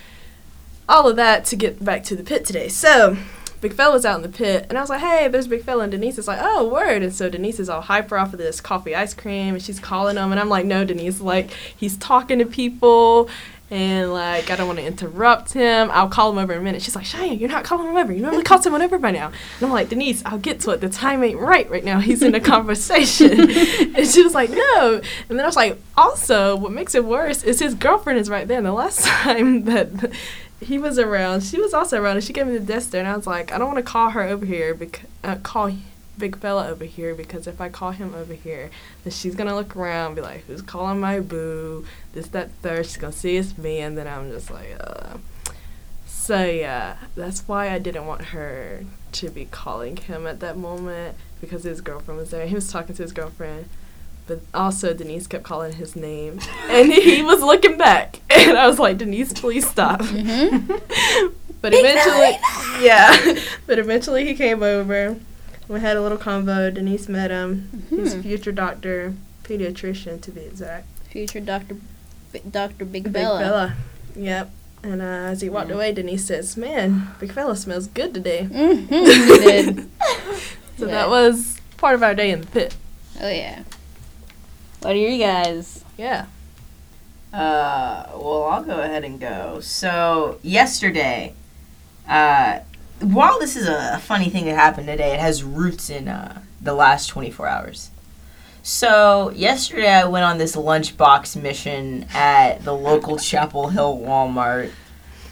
all 0.89 1.09
of 1.09 1.17
that 1.17 1.45
to 1.47 1.57
get 1.57 1.85
back 1.85 2.05
to 2.05 2.17
the 2.17 2.23
pit 2.23 2.45
today. 2.45 2.69
So, 2.69 3.17
Big 3.61 3.73
fella's 3.73 4.05
out 4.05 4.17
in 4.17 4.23
the 4.23 4.29
pit, 4.29 4.67
and 4.69 4.79
I 4.79 4.81
was 4.81 4.89
like, 4.91 5.01
"Hey, 5.01 5.27
there's 5.29 5.49
Big 5.49 5.65
fella." 5.65 5.83
And 5.83 5.93
Denise 5.93 6.17
is 6.19 6.29
like, 6.29 6.39
"Oh, 6.41 6.69
word!" 6.69 7.03
And 7.03 7.13
so 7.13 7.29
Denise 7.29 7.59
is 7.59 7.69
all 7.69 7.81
hyper 7.81 8.17
off 8.17 8.33
of 8.33 8.39
this 8.39 8.61
coffee 8.61 8.95
ice 8.95 9.15
cream, 9.15 9.55
and 9.55 9.63
she's 9.63 9.81
calling 9.81 10.17
him, 10.17 10.31
and 10.31 10.41
I'm 10.41 10.49
like, 10.49 10.65
"No, 10.65 10.85
Denise, 10.85 11.21
like 11.21 11.51
he's 11.77 11.97
talking 11.97 12.39
to 12.39 12.47
people, 12.47 13.29
and 13.71 14.13
like 14.13 14.49
I 14.49 14.55
don't 14.57 14.69
want 14.69 14.79
to 14.79 14.87
interrupt 14.87 15.53
him. 15.55 15.91
I'll 15.91 16.09
call 16.09 16.31
him 16.31 16.39
over 16.39 16.53
in 16.53 16.61
a 16.61 16.63
minute." 16.63 16.83
She's 16.83 16.95
like, 16.95 17.05
"Cheyenne, 17.05 17.41
you're 17.41 17.49
not 17.49 17.65
calling 17.65 17.89
him 17.89 17.97
over. 17.97 18.13
You 18.13 18.23
normally 18.23 18.45
call 18.45 18.63
someone 18.63 18.81
over 18.81 18.97
by 18.97 19.11
now." 19.11 19.27
And 19.27 19.63
I'm 19.63 19.71
like, 19.73 19.89
"Denise, 19.89 20.23
I'll 20.25 20.39
get 20.39 20.61
to 20.61 20.71
it. 20.71 20.81
The 20.81 20.89
time 20.89 21.25
ain't 21.25 21.41
right 21.41 21.69
right 21.69 21.85
now. 21.85 21.99
He's 21.99 22.23
in 22.23 22.37
a 22.37 22.41
conversation." 22.55 23.41
and 23.41 24.07
she 24.07 24.23
was 24.23 24.35
like, 24.35 24.51
"No." 24.51 25.01
And 25.29 25.37
then 25.37 25.41
I 25.45 25.49
was 25.49 25.57
like, 25.57 25.81
"Also, 25.97 26.55
what 26.55 26.71
makes 26.71 26.95
it 26.95 27.05
worse 27.05 27.43
is 27.43 27.59
his 27.59 27.75
girlfriend 27.75 28.21
is 28.21 28.31
right 28.31 28.47
there. 28.47 28.59
And 28.59 28.67
the 28.67 28.73
last 28.73 29.05
time 29.05 29.65
that." 29.65 30.13
He 30.61 30.79
was 30.79 30.99
around. 30.99 31.43
She 31.43 31.61
was 31.61 31.73
also 31.75 32.01
around, 32.01 32.17
and 32.17 32.25
she 32.25 32.33
gave 32.33 32.47
me 32.47 32.57
the 32.57 32.65
death. 32.65 32.93
And 32.95 33.07
I 33.07 33.17
was 33.17 33.27
like, 33.27 33.53
I 33.53 33.59
don't 33.59 33.69
want 33.69 33.79
to 33.79 33.91
call 33.91 34.11
her 34.11 34.23
over 34.23 34.45
here, 34.45 34.75
because 34.75 35.07
uh, 35.25 35.37
call 35.37 35.73
big 36.19 36.37
fella 36.39 36.69
over 36.69 36.85
here, 36.85 37.15
because 37.15 37.47
if 37.47 37.61
I 37.61 37.69
call 37.69 37.93
him 37.93 38.15
over 38.15 38.35
here, 38.35 38.71
then 39.05 39.13
she's 39.13 39.37
gonna 39.37 39.55
look 39.55 39.77
around, 39.77 40.17
be 40.17 40.21
like, 40.21 40.45
who's 40.47 40.63
calling 40.63 41.01
my 41.01 41.21
boo? 41.21 41.87
This, 42.13 42.29
that, 42.29 42.51
third. 42.63 42.87
She's 42.87 42.97
gonna 42.97 43.13
see 43.13 43.37
it's 43.37 43.57
me, 43.57 43.79
and 43.79 43.97
then 43.97 44.07
I'm 44.07 44.31
just 44.31 44.51
like, 44.51 44.77
uh. 44.81 45.19
So 46.07 46.45
yeah, 46.45 46.97
that's 47.15 47.49
why 47.49 47.71
I 47.71 47.79
didn't 47.79 48.07
want 48.07 48.27
her 48.27 48.85
to 49.13 49.31
be 49.31 49.47
calling 49.47 49.97
him 49.97 50.27
at 50.27 50.41
that 50.41 50.59
moment 50.59 51.17
because 51.41 51.65
his 51.65 51.81
girlfriend 51.81 52.19
was 52.19 52.31
there. 52.31 52.47
He 52.47 52.55
was 52.55 52.71
talking 52.71 52.95
to 52.97 53.03
his 53.03 53.13
girlfriend. 53.13 53.69
But 54.29 54.41
also 54.55 54.93
Denise 54.95 55.27
kept 55.27 55.43
calling 55.43 55.73
his 55.73 55.97
name, 55.97 56.39
and 56.69 56.93
he 56.93 57.23
was 57.23 57.41
looking 57.43 57.77
back, 57.79 58.21
and 58.31 58.57
I 58.57 58.67
was 58.69 58.79
like, 58.79 58.99
"Denise, 58.99 59.33
please 59.33 59.67
stop." 59.67 60.01
Mm-hmm. 60.03 61.27
But 61.61 61.73
eventually, 61.75 62.39
yeah. 62.87 63.43
But 63.67 63.79
eventually 63.81 64.25
he 64.27 64.35
came 64.35 64.63
over. 64.63 65.17
We 65.67 65.81
had 65.81 65.97
a 65.97 66.01
little 66.03 66.19
convo. 66.19 66.73
Denise 66.73 67.09
met 67.09 67.31
him. 67.31 67.85
He's 67.91 68.15
Mhm. 68.15 68.23
future 68.23 68.53
doctor, 68.53 69.15
pediatrician 69.45 70.21
to 70.23 70.31
be 70.31 70.43
exact. 70.43 70.87
Future 71.11 71.41
Doctor, 71.41 71.77
B- 72.33 72.41
Doctor 72.51 72.85
Big, 72.85 73.05
Big 73.05 73.13
Bella. 73.15 73.41
fella. 73.41 73.75
Yep. 74.15 74.51
And 74.85 75.03
uh, 75.03 75.05
as 75.33 75.41
he 75.41 75.49
walked 75.49 75.71
Yeah. 75.71 75.75
away, 75.77 75.93
Denise 75.93 76.25
says, 76.27 76.57
"Man, 76.57 77.09
big 77.19 77.33
fella 77.33 77.57
smells 77.57 77.87
good 77.89 78.13
today." 78.15 78.47
Mm-hmm. 78.51 79.81
So 80.79 80.87
Yeah. 80.87 80.93
that 80.93 81.09
was 81.09 81.59
part 81.77 81.95
of 81.97 82.05
our 82.05 82.15
day 82.15 82.31
in 82.31 82.43
the 82.43 82.47
pit. 82.47 82.77
Oh 83.21 83.29
yeah. 83.29 83.65
What 84.81 84.95
are 84.95 84.99
you 84.99 85.19
guys? 85.19 85.85
Yeah. 85.97 86.27
Uh, 87.33 88.07
well, 88.15 88.45
I'll 88.45 88.63
go 88.63 88.81
ahead 88.81 89.05
and 89.05 89.19
go. 89.19 89.61
So, 89.61 90.39
yesterday, 90.43 91.35
uh, 92.09 92.61
while 93.01 93.39
this 93.41 93.57
is 93.57 93.67
a 93.67 93.99
funny 93.99 94.31
thing 94.31 94.45
that 94.47 94.55
happened 94.55 94.87
today, 94.87 95.15
it 95.15 95.21
has 95.21 95.43
roots 95.43 95.91
in 95.91 96.09
uh, 96.09 96.43
the 96.63 96.75
last 96.75 97.09
24 97.09 97.49
hours. 97.49 97.91
So, 98.63 99.31
yesterday 99.31 99.91
I 99.91 100.05
went 100.05 100.25
on 100.25 100.39
this 100.39 100.55
lunchbox 100.55 101.41
mission 101.41 102.07
at 102.15 102.65
the 102.65 102.75
local 102.75 103.19
Chapel 103.19 103.69
Hill 103.69 103.99
Walmart. 103.99 104.71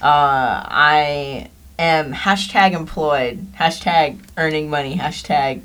Uh, 0.02 0.62
I 0.66 1.50
am 1.78 2.12
hashtag 2.12 2.72
employed, 2.72 3.52
hashtag 3.52 4.20
earning 4.36 4.68
money, 4.68 4.96
hashtag 4.96 5.62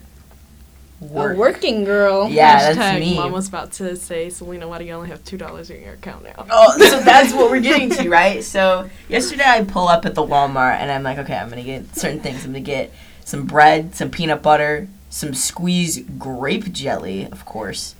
work. 1.01 1.35
A 1.35 1.39
working 1.39 1.83
girl. 1.83 2.29
Yeah, 2.29 2.73
that's 2.73 2.99
me. 2.99 3.15
Mom 3.15 3.31
was 3.31 3.47
about 3.47 3.71
to 3.73 3.95
say, 3.95 4.29
Selena, 4.29 4.67
why 4.67 4.77
do 4.77 4.85
you 4.85 4.93
only 4.93 5.09
have 5.09 5.23
two 5.23 5.37
dollars 5.37 5.69
in 5.69 5.81
your 5.81 5.93
account 5.93 6.23
now? 6.23 6.45
Oh, 6.49 6.77
so 6.77 6.99
that's 7.03 7.33
what 7.33 7.49
we're 7.49 7.59
getting 7.59 7.89
to, 7.89 8.09
right? 8.09 8.43
So 8.43 8.89
yesterday 9.09 9.45
I 9.45 9.63
pull 9.63 9.87
up 9.87 10.05
at 10.05 10.15
the 10.15 10.23
Walmart 10.23 10.75
and 10.75 10.91
I'm 10.91 11.03
like, 11.03 11.17
okay, 11.17 11.35
I'm 11.35 11.49
gonna 11.49 11.63
get 11.63 11.95
certain 11.95 12.19
things. 12.19 12.45
I'm 12.45 12.51
gonna 12.51 12.61
get 12.61 12.93
some 13.25 13.45
bread, 13.45 13.95
some 13.95 14.09
peanut 14.09 14.41
butter, 14.41 14.87
some 15.09 15.33
squeezed 15.33 16.19
grape 16.19 16.71
jelly, 16.71 17.25
of 17.25 17.45
course, 17.45 17.95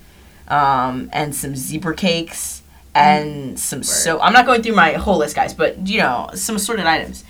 um, 0.48 1.10
and 1.12 1.36
some 1.36 1.56
zebra 1.56 1.96
cakes 1.96 2.62
and 2.94 3.60
some 3.60 3.84
so. 3.84 4.20
I'm 4.22 4.34
not 4.34 4.46
going 4.46 4.62
through 4.62 4.76
my 4.76 4.94
whole 4.94 5.18
list, 5.18 5.36
guys, 5.36 5.54
but 5.54 5.88
you 5.88 6.00
know 6.00 6.30
some 6.36 6.56
assorted 6.56 6.86
items. 6.86 7.24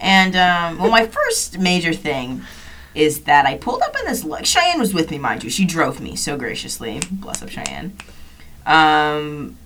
And 0.00 0.34
um, 0.34 0.78
well, 0.78 0.90
my 0.90 1.06
first 1.06 1.58
major 1.58 1.92
thing 1.92 2.42
is 2.94 3.22
that 3.22 3.46
I 3.46 3.56
pulled 3.56 3.82
up 3.82 3.96
in 3.98 4.06
this. 4.06 4.24
Like 4.24 4.46
Cheyenne 4.46 4.78
was 4.78 4.92
with 4.94 5.10
me, 5.10 5.18
mind 5.18 5.44
you. 5.44 5.50
She 5.50 5.64
drove 5.64 6.00
me 6.00 6.16
so 6.16 6.36
graciously. 6.36 7.00
Bless 7.10 7.42
up, 7.42 7.48
Cheyenne. 7.48 7.96
Um, 8.66 9.56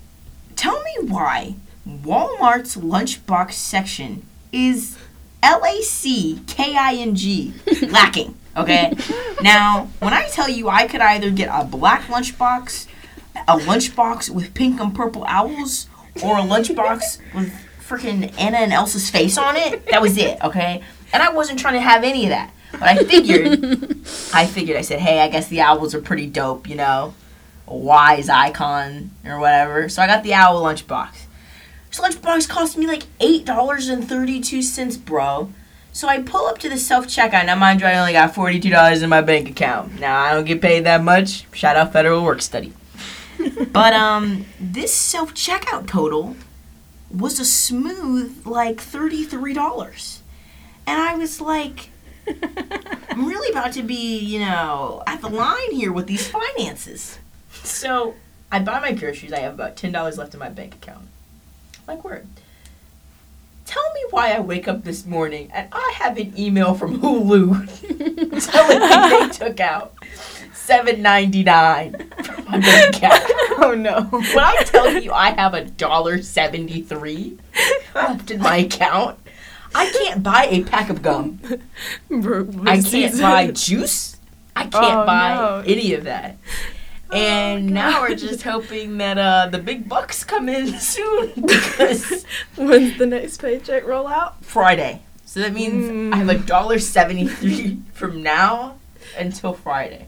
tell 0.55 0.83
me 0.83 1.09
why 1.09 1.55
Walmart's 1.87 2.77
lunchbox 2.77 3.53
section 3.53 4.27
is 4.53 4.97
L 5.43 5.65
A 5.65 5.83
C 5.83 6.41
K 6.47 6.77
I 6.77 6.95
N 6.95 7.15
G 7.15 7.55
lacking. 7.89 8.35
Okay. 8.57 8.93
now, 9.43 9.91
when 9.99 10.15
I 10.15 10.27
tell 10.29 10.49
you 10.49 10.69
I 10.69 10.87
could 10.87 11.01
either 11.01 11.31
get 11.31 11.49
a 11.53 11.65
black 11.65 12.03
lunchbox, 12.05 12.87
a 13.37 13.59
lunchbox 13.59 14.31
with 14.31 14.55
pink 14.55 14.81
and 14.81 14.95
purple 14.95 15.25
owls, 15.29 15.89
or 16.23 16.39
a 16.39 16.43
lunchbox 16.43 17.19
with 17.35 17.53
freaking 17.87 18.33
Anna 18.39 18.59
and 18.59 18.73
Elsa's 18.73 19.11
face 19.11 19.37
on 19.37 19.57
it, 19.57 19.87
that 19.87 20.01
was 20.01 20.17
it. 20.17 20.43
Okay. 20.43 20.83
And 21.13 21.23
I 21.23 21.31
wasn't 21.33 21.59
trying 21.59 21.75
to 21.75 21.81
have 21.81 22.03
any 22.03 22.25
of 22.25 22.31
that. 22.31 22.53
But 22.79 22.89
I 22.89 23.05
figured, 23.05 23.65
I 24.33 24.47
figured, 24.47 24.77
I 24.77 24.83
said, 24.83 25.01
hey, 25.01 25.21
I 25.21 25.29
guess 25.29 25.49
the 25.49 25.61
owls 25.61 25.95
are 25.95 26.01
pretty 26.01 26.27
dope, 26.27 26.69
you 26.69 26.77
know, 26.77 27.15
a 27.67 27.77
wise 27.77 28.29
icon 28.29 29.11
or 29.25 29.39
whatever. 29.39 29.89
So 29.89 30.03
I 30.03 30.07
got 30.07 30.23
the 30.23 30.35
owl 30.35 30.63
lunchbox. 30.63 31.27
This 31.89 32.01
lunchbox 32.01 32.49
cost 32.49 32.77
me 32.77 32.87
like 32.87 33.05
eight 33.21 33.45
dollars 33.45 33.89
and 33.89 34.07
thirty-two 34.07 34.63
cents, 34.63 34.97
bro. 34.97 35.51
So 35.93 36.09
I 36.09 36.21
pull 36.21 36.47
up 36.47 36.59
to 36.59 36.69
the 36.69 36.77
self 36.77 37.07
checkout. 37.07 37.47
Now, 37.47 37.57
mind 37.57 37.81
you, 37.81 37.87
I 37.87 37.99
only 37.99 38.13
got 38.13 38.35
forty-two 38.35 38.69
dollars 38.71 39.03
in 39.03 39.09
my 39.09 39.23
bank 39.23 39.49
account. 39.49 39.99
Now 39.99 40.21
I 40.21 40.35
don't 40.35 40.45
get 40.45 40.61
paid 40.61 40.85
that 40.85 41.03
much. 41.03 41.47
Shout 41.55 41.77
out 41.77 41.93
federal 41.93 42.23
work 42.23 42.43
study. 42.43 42.75
but 43.73 43.95
um, 43.95 44.45
this 44.61 44.93
self 44.93 45.33
checkout 45.35 45.87
total 45.87 46.37
was 47.11 47.41
a 47.41 47.45
smooth 47.45 48.45
like 48.47 48.81
thirty-three 48.81 49.55
dollars, 49.55 50.23
and 50.87 51.01
I 51.01 51.15
was 51.15 51.41
like. 51.41 51.91
I'm 52.29 53.27
really 53.27 53.51
about 53.51 53.73
to 53.73 53.83
be, 53.83 54.19
you 54.19 54.41
know, 54.41 55.03
at 55.07 55.21
the 55.21 55.29
line 55.29 55.73
here 55.73 55.93
with 55.93 56.07
these 56.07 56.29
finances. 56.29 57.19
So 57.51 58.15
I 58.53 58.59
buy 58.61 58.81
my 58.81 58.93
groceries. 58.93 59.33
I 59.33 59.41
have 59.41 59.55
about 59.55 59.77
ten 59.77 59.93
dollars 59.93 60.19
left 60.19 60.35
in 60.35 60.41
my 60.41 60.49
bank 60.51 60.75
account. 60.75 61.09
Like 61.87 62.05
word. 62.05 62.27
Tell 63.65 63.93
me 63.95 64.01
why 64.11 64.33
I 64.33 64.41
wake 64.41 64.69
up 64.69 64.85
this 64.85 65.05
morning 65.07 65.51
and 65.53 65.69
I 65.73 65.93
have 65.97 66.17
an 66.19 66.39
email 66.39 66.75
from 66.75 67.01
Hulu 67.01 67.67
telling 68.53 68.81
me 68.81 69.27
they 69.27 69.29
took 69.33 69.59
out 69.61 69.93
seven 70.53 71.03
ninety 71.03 71.43
nine 71.43 71.95
from 72.23 72.45
my 72.45 72.59
bank 72.61 72.97
account. 72.97 73.23
Oh 73.59 73.75
no. 73.75 74.03
When 74.03 74.39
I 74.39 74.63
tell 74.65 74.93
you 75.01 75.13
I 75.13 75.31
have 75.31 75.55
a 75.55 75.65
dollar 75.65 76.21
seventy 76.21 76.83
three 76.83 77.39
left 77.95 78.31
in 78.31 78.41
my 78.41 78.59
account, 78.59 79.19
I 79.75 79.91
can't 79.91 80.23
buy 80.23 80.47
a 80.51 80.65
pack 80.65 80.91
of 80.91 81.03
gum. 81.03 81.41
I 82.11 82.81
can't 82.83 83.21
buy 83.21 83.51
juice. 83.51 84.17
I 84.55 84.63
can't 84.69 84.75
Oh, 84.75 85.07
buy 85.07 85.35
no. 85.35 85.63
any 85.67 85.93
of 85.95 86.05
that. 86.05 86.37
And 87.13 87.71
Oh, 87.71 87.73
now 87.75 88.01
we're 88.03 88.17
just 88.17 88.43
hoping 88.43 88.99
that 88.99 89.17
uh, 89.19 89.49
the 89.51 89.59
big 89.59 89.89
bucks 89.89 90.25
come 90.25 90.49
in 90.49 90.79
soon 90.81 91.33
because 91.47 92.25
When's 92.57 92.99
the 92.99 93.07
next 93.07 93.41
paycheck 93.41 93.87
roll 93.87 94.09
out? 94.09 94.45
Friday. 94.45 95.03
So 95.25 95.41
that 95.41 95.53
means 95.53 95.87
Mm. 95.91 96.15
I 96.15 96.17
have 96.19 96.29
a 96.29 96.39
dollar 96.39 96.79
seventy 96.79 97.27
three 97.29 97.79
from 97.93 98.23
now 98.23 98.77
until 99.19 99.53
Friday. 99.55 100.07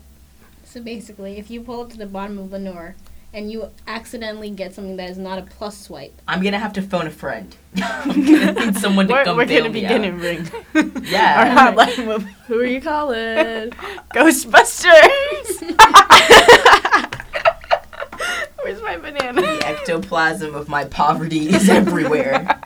So 0.64 0.82
basically, 0.82 1.38
if 1.38 1.50
you 1.50 1.60
pull 1.60 1.82
up 1.82 1.90
to 1.90 1.96
the 1.98 2.06
bottom 2.06 2.38
of 2.38 2.50
Lenoir 2.52 2.94
and 3.34 3.50
you 3.52 3.68
accidentally 3.86 4.50
get 4.50 4.74
something 4.74 4.96
that 4.96 5.10
is 5.10 5.18
not 5.18 5.38
a 5.38 5.42
plus 5.42 5.78
swipe, 5.78 6.12
I'm 6.26 6.42
gonna 6.42 6.58
have 6.58 6.72
to 6.74 6.82
phone 6.82 7.06
a 7.06 7.10
friend. 7.10 7.54
I'm 7.82 8.24
gonna 8.24 8.52
need 8.52 8.76
someone 8.78 9.06
to 9.08 9.14
We're, 9.14 9.24
come 9.24 9.36
we're 9.36 9.44
gonna 9.46 9.64
me 9.68 9.80
begin 9.82 10.02
out. 10.02 10.08
in 10.08 10.18
ring. 10.18 10.50
Yeah. 11.04 11.56
Our 11.56 11.72
hotline 11.86 12.06
will 12.06 12.18
be 12.20 12.34
Who 12.46 12.60
are 12.60 12.64
you 12.64 12.80
calling? 12.80 13.70
Ghostbusters. 14.14 15.78
Where's 18.62 18.82
my 18.82 18.96
banana? 18.98 19.40
the 19.40 19.66
ectoplasm 19.66 20.54
of 20.54 20.68
my 20.68 20.84
poverty 20.84 21.48
is 21.48 21.68
everywhere. 21.68 22.57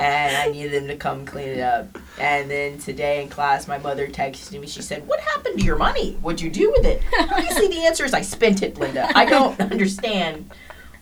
And 0.00 0.36
I 0.36 0.50
needed 0.50 0.72
them 0.72 0.88
to 0.88 0.96
come 0.96 1.26
clean 1.26 1.48
it 1.48 1.60
up. 1.60 1.86
And 2.18 2.50
then 2.50 2.78
today 2.78 3.22
in 3.22 3.28
class, 3.28 3.68
my 3.68 3.78
mother 3.78 4.06
texted 4.08 4.58
me. 4.58 4.66
She 4.66 4.82
said, 4.82 5.06
"What 5.06 5.20
happened 5.20 5.58
to 5.58 5.64
your 5.64 5.76
money? 5.76 6.14
What'd 6.22 6.40
you 6.40 6.50
do 6.50 6.72
with 6.72 6.86
it?" 6.86 7.02
Obviously, 7.18 7.68
the 7.68 7.84
answer 7.84 8.04
is 8.04 8.14
I 8.14 8.22
spent 8.22 8.62
it, 8.62 8.78
Linda. 8.78 9.10
I 9.14 9.24
don't 9.26 9.60
understand 9.72 10.50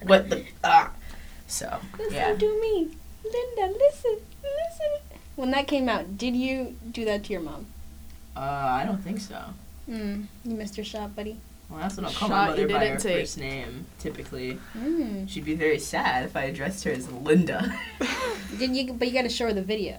what 0.03 0.29
the 0.29 0.45
ah. 0.65 0.91
So 1.47 1.79
Listen 1.99 2.15
yeah. 2.15 2.35
to 2.35 2.61
me, 2.61 2.89
Linda. 3.25 3.79
Listen, 3.79 4.19
listen. 4.43 5.19
When 5.37 5.51
that 5.53 5.69
came 5.69 5.89
out, 5.89 6.19
did 6.19 6.35
you 6.35 6.77
do 6.91 7.05
that 7.05 7.25
to 7.25 7.33
your 7.33 7.43
mom? 7.43 7.67
Uh, 8.37 8.41
I 8.41 8.85
don't 8.85 9.03
think 9.03 9.21
so. 9.21 9.41
Hmm. 9.87 10.25
You 10.45 10.55
missed 10.57 10.77
your 10.77 10.85
shot, 10.85 11.15
buddy. 11.17 11.39
Well, 11.71 11.81
that's 11.81 11.97
what 11.97 12.07
I'll 12.07 12.13
call 12.13 12.29
Shot 12.29 12.35
my 12.35 12.47
mother 12.49 12.69
by 12.69 12.87
her 12.87 12.97
take. 12.97 13.21
first 13.21 13.39
name. 13.39 13.87
Typically, 13.99 14.53
Hmm. 14.73 15.27
she'd 15.27 15.45
be 15.45 15.55
very 15.55 15.79
sad 15.79 16.25
if 16.25 16.35
I 16.37 16.45
addressed 16.45 16.85
her 16.85 16.91
as 16.93 17.11
Linda. 17.11 17.75
Did 18.59 18.75
you? 18.75 18.93
But 18.95 19.09
you 19.09 19.15
got 19.15 19.23
to 19.23 19.29
show 19.29 19.47
her 19.47 19.53
the 19.53 19.63
video. 19.63 19.99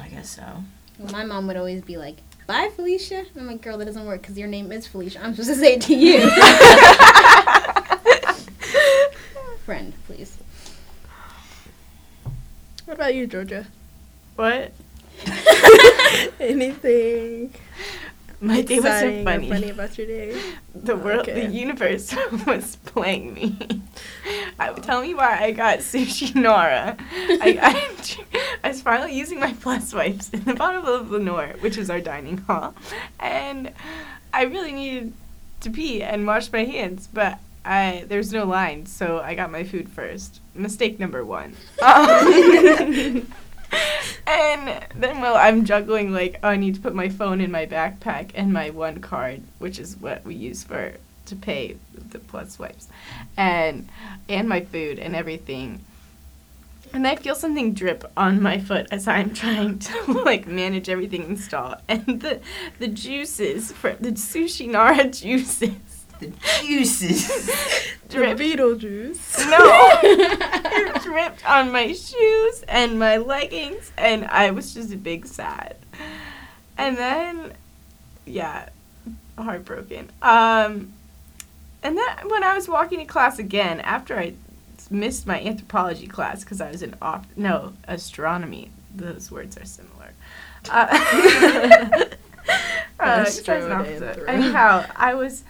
I 0.00 0.08
guess 0.08 0.30
so. 0.36 0.62
Well, 0.98 1.12
my 1.12 1.24
mom 1.24 1.46
would 1.48 1.56
always 1.56 1.82
be 1.82 1.96
like, 1.96 2.16
"Bye, 2.46 2.70
Felicia." 2.74 3.24
I'm 3.36 3.46
like, 3.48 3.62
"Girl, 3.62 3.76
that 3.78 3.86
doesn't 3.86 4.06
work 4.06 4.22
because 4.22 4.38
your 4.38 4.46
name 4.48 4.70
is 4.70 4.86
Felicia. 4.86 5.20
I'm 5.24 5.32
supposed 5.34 5.50
to 5.50 5.56
say 5.56 5.74
it 5.74 5.80
to 5.82 5.94
you." 5.94 6.20
Friend, 9.64 9.92
please. 10.06 10.38
What 12.84 12.94
about 12.94 13.14
you, 13.16 13.26
Georgia? 13.26 13.66
What? 14.36 14.72
Anything 16.38 17.52
My 18.40 18.60
day 18.60 18.76
was 18.80 18.84
so 19.00 19.24
funny. 19.24 19.48
funny 19.48 19.70
about 19.70 19.96
your 19.96 20.06
day? 20.06 20.40
The 20.74 20.94
world, 20.94 21.20
Okay. 21.20 21.46
the 21.46 21.52
universe 21.52 22.14
was 22.46 22.76
playing 22.84 23.32
me. 23.34 23.56
I, 24.58 24.72
tell 24.74 25.00
me 25.00 25.14
why 25.14 25.38
I 25.42 25.52
got 25.52 25.78
sushi 25.78 26.34
Nora. 26.34 26.96
I, 27.00 27.58
I, 27.62 28.44
I 28.64 28.68
was 28.68 28.82
finally 28.82 29.14
using 29.16 29.40
my 29.40 29.52
plus 29.54 29.94
wipes 29.94 30.30
in 30.30 30.44
the 30.44 30.54
bottom 30.54 30.84
of 30.84 31.08
the 31.08 31.18
Lenoir, 31.18 31.54
which 31.60 31.78
is 31.78 31.88
our 31.88 32.00
dining 32.00 32.38
hall, 32.38 32.74
and 33.20 33.72
I 34.34 34.44
really 34.44 34.72
needed 34.72 35.12
to 35.60 35.70
pee 35.70 36.02
and 36.02 36.26
wash 36.26 36.52
my 36.52 36.64
hands, 36.64 37.08
but 37.12 37.38
I 37.64 38.04
there's 38.06 38.32
no 38.32 38.44
line, 38.44 38.86
so 38.86 39.20
I 39.20 39.34
got 39.34 39.50
my 39.50 39.64
food 39.64 39.88
first. 39.88 40.40
Mistake 40.54 40.98
number 41.00 41.24
one. 41.24 41.54
Um, 41.82 43.26
and 44.26 44.84
then 44.94 45.20
while 45.20 45.36
I'm 45.36 45.64
juggling, 45.64 46.12
like, 46.12 46.38
oh, 46.42 46.48
I 46.48 46.56
need 46.56 46.74
to 46.76 46.80
put 46.80 46.94
my 46.94 47.08
phone 47.08 47.40
in 47.40 47.50
my 47.50 47.66
backpack 47.66 48.30
and 48.34 48.52
my 48.52 48.70
one 48.70 49.00
card, 49.00 49.42
which 49.58 49.78
is 49.78 49.96
what 49.96 50.24
we 50.24 50.34
use 50.34 50.64
for 50.64 50.94
to 51.26 51.36
pay 51.36 51.76
the 52.10 52.18
plus 52.18 52.52
swipes, 52.52 52.88
and 53.36 53.88
and 54.28 54.48
my 54.48 54.60
food 54.60 54.98
and 54.98 55.14
everything. 55.14 55.84
And 56.92 57.06
I 57.06 57.16
feel 57.16 57.34
something 57.34 57.74
drip 57.74 58.10
on 58.16 58.40
my 58.40 58.58
foot 58.58 58.86
as 58.92 59.08
I'm 59.08 59.34
trying 59.34 59.80
to 59.80 60.12
like 60.24 60.46
manage 60.46 60.88
everything 60.88 61.24
installed, 61.24 61.78
and 61.88 62.20
the 62.20 62.40
the 62.78 62.88
juices 62.88 63.72
for 63.72 63.94
the 63.94 64.12
sushi 64.12 64.70
nara 64.70 65.04
juices 65.10 66.05
The 66.20 66.32
juices. 66.64 67.28
drip 68.08 68.38
Beetlejuice. 68.38 69.38
no, 69.50 69.58
it 70.02 71.02
dripped 71.02 71.48
on 71.48 71.72
my 71.72 71.92
shoes 71.92 72.64
and 72.68 72.98
my 72.98 73.16
leggings, 73.18 73.92
and 73.98 74.24
I 74.26 74.50
was 74.50 74.72
just 74.74 74.92
a 74.92 74.96
big 74.96 75.26
sad. 75.26 75.76
And 76.78 76.96
then, 76.96 77.52
yeah, 78.24 78.68
heartbroken. 79.38 80.10
Um, 80.22 80.92
and 81.82 81.96
then 81.98 82.28
when 82.28 82.42
I 82.42 82.54
was 82.54 82.68
walking 82.68 82.98
to 83.00 83.04
class 83.04 83.38
again 83.38 83.80
after 83.80 84.18
I 84.18 84.34
missed 84.90 85.26
my 85.26 85.40
anthropology 85.40 86.06
class 86.06 86.44
because 86.44 86.60
I 86.60 86.70
was 86.70 86.82
in 86.82 86.94
off 87.02 87.26
no 87.36 87.72
astronomy. 87.88 88.70
Those 88.94 89.30
words 89.30 89.56
are 89.58 89.64
similar. 89.64 90.12
Uh, 90.70 90.86
uh, 92.98 93.24
'cause 93.24 93.48
I 93.48 93.56
was 93.56 93.64
an 93.66 93.72
officer. 93.72 94.10
Astro- 94.10 94.24
Anyhow, 94.26 94.84
I 94.96 95.14
was 95.14 95.44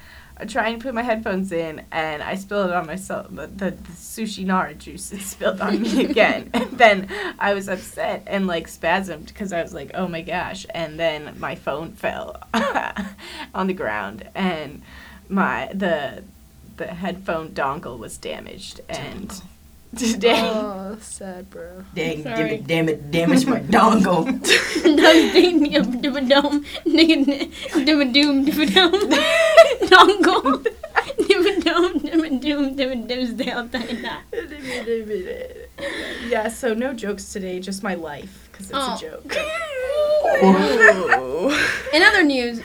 trying 0.49 0.79
to 0.79 0.83
put 0.85 0.95
my 0.95 1.03
headphones 1.03 1.51
in 1.51 1.83
and 1.91 2.23
I 2.23 2.35
spilled 2.35 2.69
it 2.71 2.75
on 2.77 2.87
myself. 2.87 3.29
The, 3.31 3.47
the, 3.47 3.71
the 3.71 3.93
sushi 3.93 4.45
nara 4.45 4.75
juice 4.75 5.13
it 5.13 5.23
spilled 5.23 5.61
on 5.61 5.81
me 5.81 6.05
again. 6.05 6.51
and 6.53 6.71
then 6.73 7.09
I 7.39 7.55
was 7.55 7.69
upset 7.69 8.23
and 8.27 8.47
like 8.47 8.67
spasmed 8.69 9.27
because 9.29 9.53
I 9.53 9.63
was 9.63 9.73
like, 9.73 9.93
oh 9.95 10.09
my 10.09 10.21
gosh. 10.21 10.67
And 10.71 10.99
then 11.01 11.35
my 11.39 11.55
phone 11.55 11.93
fell 11.93 12.43
on 13.55 13.67
the 13.67 13.75
ground 13.75 14.29
and 14.35 14.83
my 15.29 15.71
the 15.73 16.23
the 16.77 16.89
headphone 16.89 17.49
dongle 17.51 17.99
was 17.99 18.19
damaged 18.19 18.81
and 18.89 19.41
today 19.97 20.39
Oh, 20.39 20.99
sad, 21.01 21.49
bro. 21.49 21.85
Dang, 21.95 22.23
damn 22.23 22.37
Sorry. 22.37 22.51
it, 22.57 22.67
damn 22.67 22.89
it, 22.91 23.11
damage 23.11 23.47
my 23.47 23.61
dongle. 23.61 24.27
Dum-dum-dum-dum-dum. 24.83 25.65
Dim-a-doom, 25.65 26.01
dim-a-dum. 26.03 26.53
Dongle. 26.53 27.85
Dim-a-dum, 27.85 28.45
dim-a-doom, 28.45 28.45
dim-a-doom, 28.45 28.73
down, 28.73 29.09
down, 29.09 29.11
down. 29.87 30.65
yeah, 36.29 36.49
so 36.49 36.75
no 36.75 36.93
jokes 36.93 37.33
today, 37.33 37.61
just 37.61 37.83
my 37.83 37.95
life 37.95 38.49
because 38.51 38.71
it's 38.71 38.79
Oh. 38.79 38.95
a 38.95 38.99
joke. 38.99 39.33
Oh. 40.39 41.89
In 41.95 42.03
other 42.03 42.23
news, 42.25 42.61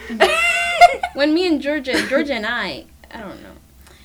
when 1.14 1.32
me 1.34 1.46
and 1.46 1.60
Georgia, 1.60 2.06
Georgia 2.08 2.34
and 2.34 2.46
I, 2.46 2.84
I 3.12 3.18
don't 3.20 3.42
know, 3.42 3.50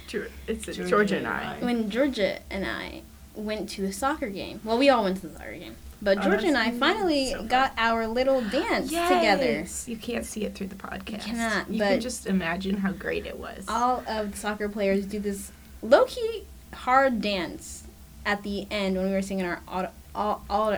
Geor- 0.07 0.29
It's 0.47 0.67
a 0.67 0.73
Georgia 0.73 0.89
Georgia, 0.89 1.17
and 1.17 1.27
and 1.27 1.35
I. 1.35 1.57
I. 1.59 1.65
when 1.65 1.89
Georgia 1.89 2.39
and 2.49 2.65
I 2.65 3.01
went 3.35 3.69
to 3.69 3.81
the 3.81 3.91
soccer 3.93 4.29
game. 4.29 4.61
Well, 4.63 4.77
we 4.77 4.89
all 4.89 5.03
went 5.03 5.19
to 5.21 5.27
the 5.27 5.37
soccer 5.37 5.53
game. 5.55 5.75
But 6.01 6.19
Oh, 6.19 6.21
Georgia 6.21 6.47
and 6.47 6.57
I 6.57 6.65
that's 6.65 6.77
finally 6.79 7.31
so 7.31 7.43
got 7.43 7.73
our 7.77 8.05
little 8.07 8.41
dance 8.41 8.89
together. 8.89 9.65
You 9.87 9.97
can't 9.97 10.25
see 10.25 10.45
it 10.45 10.53
through 10.55 10.67
the 10.67 10.75
podcast. 10.75 11.21
cannot, 11.25 11.69
You 11.69 11.79
but- 11.79 11.87
can 11.89 12.01
just 12.01 12.27
imagine 12.27 12.77
how 12.77 12.91
great 12.91 13.25
it 13.25 13.37
was. 13.39 13.65
All 13.67 14.03
of 14.07 14.31
the 14.31 14.37
soccer 14.37 14.69
players 14.69 15.05
do 15.05 15.19
this 15.19 15.51
low 15.81 16.05
key 16.05 16.43
hard 16.73 17.21
dance 17.21 17.83
at 18.25 18.43
the 18.43 18.67
end 18.69 18.95
when 18.97 19.07
we 19.07 19.11
were 19.13 19.21
singing 19.21 19.45
our 19.45 19.61
auto, 19.67 19.89
all, 20.13 20.43
all, 20.49 20.77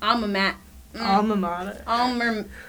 alma 0.00 0.28
mat. 0.28 0.54
mm, 0.94 1.00
Alma 1.04 1.36
mater. 1.36 1.82
Alma. 1.86 2.44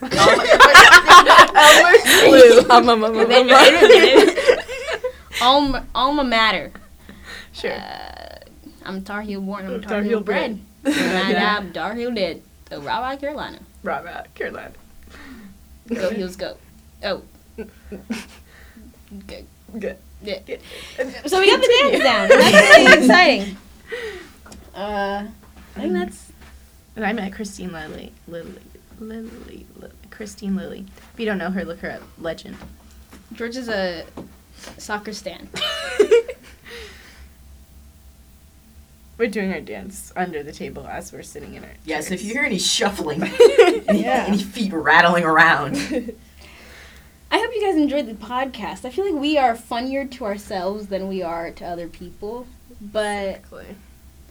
Blue. 2.25 2.61
Um, 2.69 2.89
um. 2.89 3.49
alma, 5.41 5.85
alma 5.95 6.23
mater. 6.23 6.71
Sure. 7.53 7.71
Uh, 7.73 8.39
I'm 8.85 9.03
Tar 9.03 9.21
Heel 9.21 9.41
born. 9.41 9.65
I'm 9.65 9.81
Tar, 9.81 9.89
Tar 9.89 10.01
Heel 10.01 10.09
Heel 10.09 10.19
bred. 10.21 10.59
Bred. 10.93 11.35
and 11.35 11.67
Yeah. 11.67 11.73
Tar 11.73 11.93
Heel 11.95 12.11
dead. 12.13 12.41
So 12.69 12.81
Rob 12.81 13.03
out 13.03 13.19
Carolina. 13.19 13.59
Rob 13.83 14.05
out, 14.07 14.33
Carolina. 14.35 14.71
Go 15.87 16.09
Heels 16.11 16.35
go. 16.35 16.57
Oh. 17.03 17.23
Good. 19.27 19.45
Good. 19.79 19.97
Yeah. 20.21 20.39
Good. 20.45 20.61
So 21.25 21.39
we 21.39 21.49
got 21.49 21.61
the 21.61 21.89
dance 21.91 22.03
down. 22.03 22.29
That's 22.29 22.77
really 22.77 22.93
exciting. 23.03 23.57
Uh, 24.75 25.25
I 25.75 25.79
think 25.81 25.93
that's 25.93 26.31
And 26.95 27.05
I 27.05 27.13
met 27.13 27.31
Kristine 27.33 27.71
Lilly. 27.71 28.11
Lily. 28.27 28.53
Lily. 28.99 29.65
Lily. 29.77 29.93
Kristine 30.11 30.55
Lilly. 30.55 30.85
If 31.13 31.19
you 31.19 31.25
don't 31.25 31.37
know 31.37 31.49
her, 31.51 31.65
look 31.65 31.79
her 31.79 31.91
up. 31.91 32.01
Legend. 32.19 32.57
George 33.33 33.55
is 33.57 33.69
a 33.69 34.05
soccer 34.77 35.13
stan. 35.13 35.49
We're 39.19 39.27
doing 39.27 39.51
our 39.51 39.59
dance 39.59 40.13
under 40.15 40.41
the 40.43 40.53
table 40.53 40.87
as 40.87 41.11
we're 41.11 41.23
sitting 41.23 41.53
in 41.55 41.63
our 41.65 41.71
Yeah, 41.83 41.99
so 41.99 42.13
if 42.13 42.23
you 42.23 42.31
hear 42.31 42.43
any 42.45 42.57
shuffling, 42.57 43.21
any, 43.87 44.01
Yeah. 44.03 44.23
any 44.29 44.41
feet 44.41 44.71
rattling 44.71 45.25
around, 45.25 45.75
I 47.31 47.37
hope 47.37 47.53
you 47.53 47.61
guys 47.61 47.75
enjoyed 47.75 48.07
the 48.07 48.13
podcast. 48.13 48.85
I 48.85 48.89
feel 48.91 49.05
like 49.11 49.21
we 49.21 49.37
are 49.37 49.55
funnier 49.55 50.05
to 50.05 50.23
ourselves 50.25 50.87
than 50.87 51.09
we 51.09 51.21
are 51.21 51.51
to 51.51 51.65
other 51.65 51.87
people, 51.89 52.47
but 52.81 53.27
Exactly. 53.27 53.65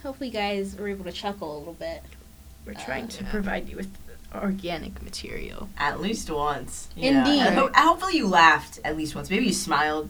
hopefully 0.02 0.28
you 0.28 0.32
guys 0.34 0.74
were 0.76 0.88
able 0.88 1.04
to 1.04 1.12
chuckle 1.12 1.54
a 1.54 1.58
little 1.58 1.74
bit. 1.74 2.02
We're 2.66 2.72
trying 2.72 3.04
uh, 3.04 3.08
to 3.08 3.24
yeah. 3.24 3.30
provide 3.30 3.68
you 3.68 3.76
with 3.76 3.94
organic 4.34 5.02
material. 5.02 5.68
at 5.76 6.00
least 6.00 6.30
once. 6.30 6.88
you 6.96 7.12
know. 7.12 7.18
Indeed. 7.18 7.40
And 7.42 7.54
ho- 7.56 7.70
hopefully 7.74 8.16
you 8.16 8.26
laughed 8.26 8.80
at 8.84 8.96
least 8.96 9.14
once. 9.14 9.28
Maybe 9.28 9.44
you 9.46 9.52
smiled. 9.52 10.08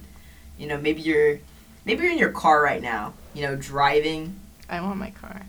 You 0.56 0.68
know, 0.68 0.78
maybe 0.78 1.02
you're, 1.02 1.40
maybe 1.84 2.04
you're 2.04 2.12
in 2.12 2.18
your 2.18 2.30
car 2.32 2.62
right 2.62 2.80
now. 2.82 3.14
You 3.34 3.42
know, 3.42 3.56
driving. 3.56 4.38
I 4.68 4.80
want 4.80 4.98
my 4.98 5.10
car. 5.10 5.42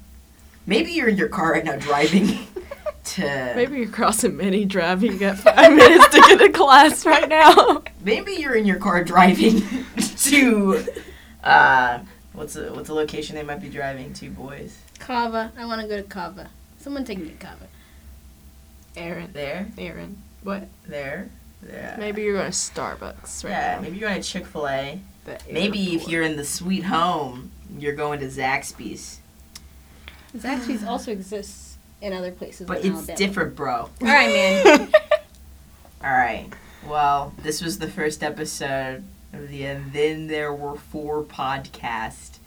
Maybe 0.66 0.92
you're 0.92 1.08
in 1.10 1.18
your 1.18 1.30
car 1.30 1.54
right 1.54 1.66
now 1.66 1.76
driving 1.78 2.28
to. 3.06 3.54
Maybe 3.56 3.78
you're 3.80 3.90
crossing 3.90 4.38
Manning 4.38 4.68
Drive. 4.68 5.04
You 5.04 5.18
got 5.18 5.38
five 5.38 5.74
minutes 5.74 6.08
to 6.10 6.22
get 6.22 6.40
to 6.40 6.50
class 6.50 7.06
right 7.06 7.28
now. 7.28 7.84
Maybe 8.04 8.34
you're 8.34 8.56
in 8.56 8.66
your 8.66 8.78
car 8.78 9.04
driving 9.04 9.62
to. 10.18 10.86
Uh, 11.44 12.00
what's 12.34 12.56
a 12.56 12.72
what's 12.74 12.90
a 12.90 12.94
location 12.94 13.36
they 13.36 13.44
might 13.44 13.62
be 13.62 13.70
driving 13.70 14.14
to, 14.14 14.30
boys? 14.30 14.78
Kava. 15.00 15.52
I 15.58 15.66
want 15.66 15.82
to 15.82 15.88
go 15.88 15.98
to 15.98 16.04
Kava. 16.04 16.50
Someone 16.80 17.04
take 17.04 17.18
me 17.18 17.30
to 17.30 17.36
Kava. 17.36 17.68
Aaron. 18.96 19.32
There, 19.34 19.68
Aaron. 19.78 20.22
What? 20.44 20.68
there, 20.88 21.30
there. 21.62 21.96
Maybe 22.00 22.22
you're 22.24 22.34
going 22.38 22.52
to 22.52 22.58
Starbucks 22.58 23.44
right 23.44 23.50
Yeah, 23.52 23.76
now. 23.76 23.82
maybe 23.82 23.98
you're 23.98 24.10
going 24.10 24.22
to 24.22 24.28
Chick 24.28 24.46
Fil 24.46 24.68
A. 24.68 25.00
Maybe 25.52 25.96
if 25.96 26.08
you're 26.08 26.24
in 26.24 26.38
the 26.38 26.46
sweet 26.46 26.86
home, 26.86 27.52
you're 27.82 27.96
going 27.96 28.20
to 28.20 28.28
Zaxby's. 28.28 29.20
Zaxby's 30.38 30.84
also 30.84 31.12
exists 31.12 31.78
in 32.02 32.14
other 32.14 32.32
places. 32.32 32.68
But 32.68 32.78
it's 32.80 32.88
Alabama. 32.90 33.18
different, 33.18 33.56
bro. 33.56 33.74
All 33.76 33.90
right, 34.02 34.30
man. 34.66 34.90
All 36.04 36.12
right. 36.12 36.48
Well, 36.88 37.34
this 37.44 37.62
was 37.62 37.80
the 37.80 37.90
first 37.90 38.24
episode 38.24 39.04
of 39.34 39.50
the 39.50 39.66
And 39.66 39.92
Then 39.92 40.28
There 40.28 40.54
Were 40.54 40.76
Four 40.78 41.24
podcast. 41.24 42.38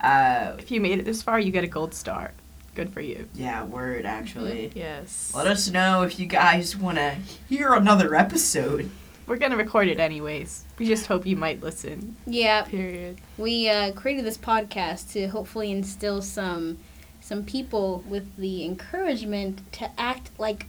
Uh, 0.00 0.54
If 0.58 0.70
you 0.70 0.80
made 0.80 0.98
it 0.98 1.04
this 1.04 1.22
far, 1.22 1.38
you 1.38 1.52
get 1.52 1.62
a 1.64 1.68
gold 1.68 1.94
star. 1.94 2.32
Good 2.74 2.92
for 2.92 3.00
you. 3.00 3.28
yeah, 3.34 3.64
word 3.64 4.06
actually. 4.06 4.70
Yes. 4.74 5.32
Let 5.34 5.46
us 5.46 5.68
know 5.70 6.02
if 6.02 6.18
you 6.18 6.26
guys 6.26 6.76
want 6.76 6.98
to 6.98 7.16
hear 7.48 7.74
another 7.74 8.14
episode. 8.14 8.90
We're 9.26 9.36
gonna 9.36 9.56
record 9.56 9.88
it 9.88 10.00
anyways. 10.00 10.64
We 10.80 10.86
just 10.86 11.06
hope 11.06 11.26
you 11.26 11.36
might 11.36 11.62
listen. 11.62 12.16
yeah, 12.26 12.62
Period. 12.62 13.18
we 13.38 13.68
uh, 13.68 13.92
created 13.92 14.24
this 14.24 14.38
podcast 14.38 15.12
to 15.12 15.28
hopefully 15.28 15.70
instill 15.70 16.22
some 16.22 16.78
some 17.20 17.44
people 17.44 18.02
with 18.08 18.34
the 18.36 18.64
encouragement 18.64 19.60
to 19.74 19.90
act 20.00 20.30
like 20.38 20.66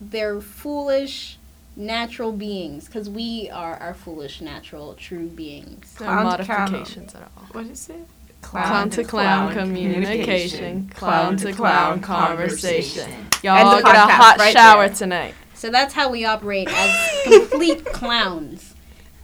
they're 0.00 0.40
foolish 0.40 1.36
natural 1.76 2.32
beings 2.32 2.86
because 2.86 3.10
we 3.10 3.50
are 3.52 3.74
our 3.76 3.94
foolish 3.94 4.40
natural 4.40 4.94
true 4.94 5.26
beings 5.28 5.94
No 6.00 6.06
Clown 6.06 6.38
to 6.38 6.44
clown. 6.44 6.70
modifications 6.72 7.14
at 7.14 7.22
all. 7.22 7.44
What 7.52 7.66
is 7.66 7.88
it? 7.88 8.06
Clown 8.40 8.90
to 8.90 9.02
clown 9.04 9.52
communication, 9.52 10.88
clown 10.94 11.36
to 11.38 11.52
clown 11.52 12.00
conversation. 12.00 13.10
Y'all 13.42 13.72
End 13.72 13.80
the 13.80 13.84
get 13.84 13.96
a 13.96 14.12
hot 14.12 14.38
right 14.38 14.52
shower 14.52 14.86
there. 14.86 14.94
tonight. 14.96 15.34
so 15.54 15.70
that's 15.70 15.92
how 15.94 16.08
we 16.10 16.24
operate 16.24 16.68
as 16.70 17.22
complete 17.24 17.84
clowns 17.86 18.67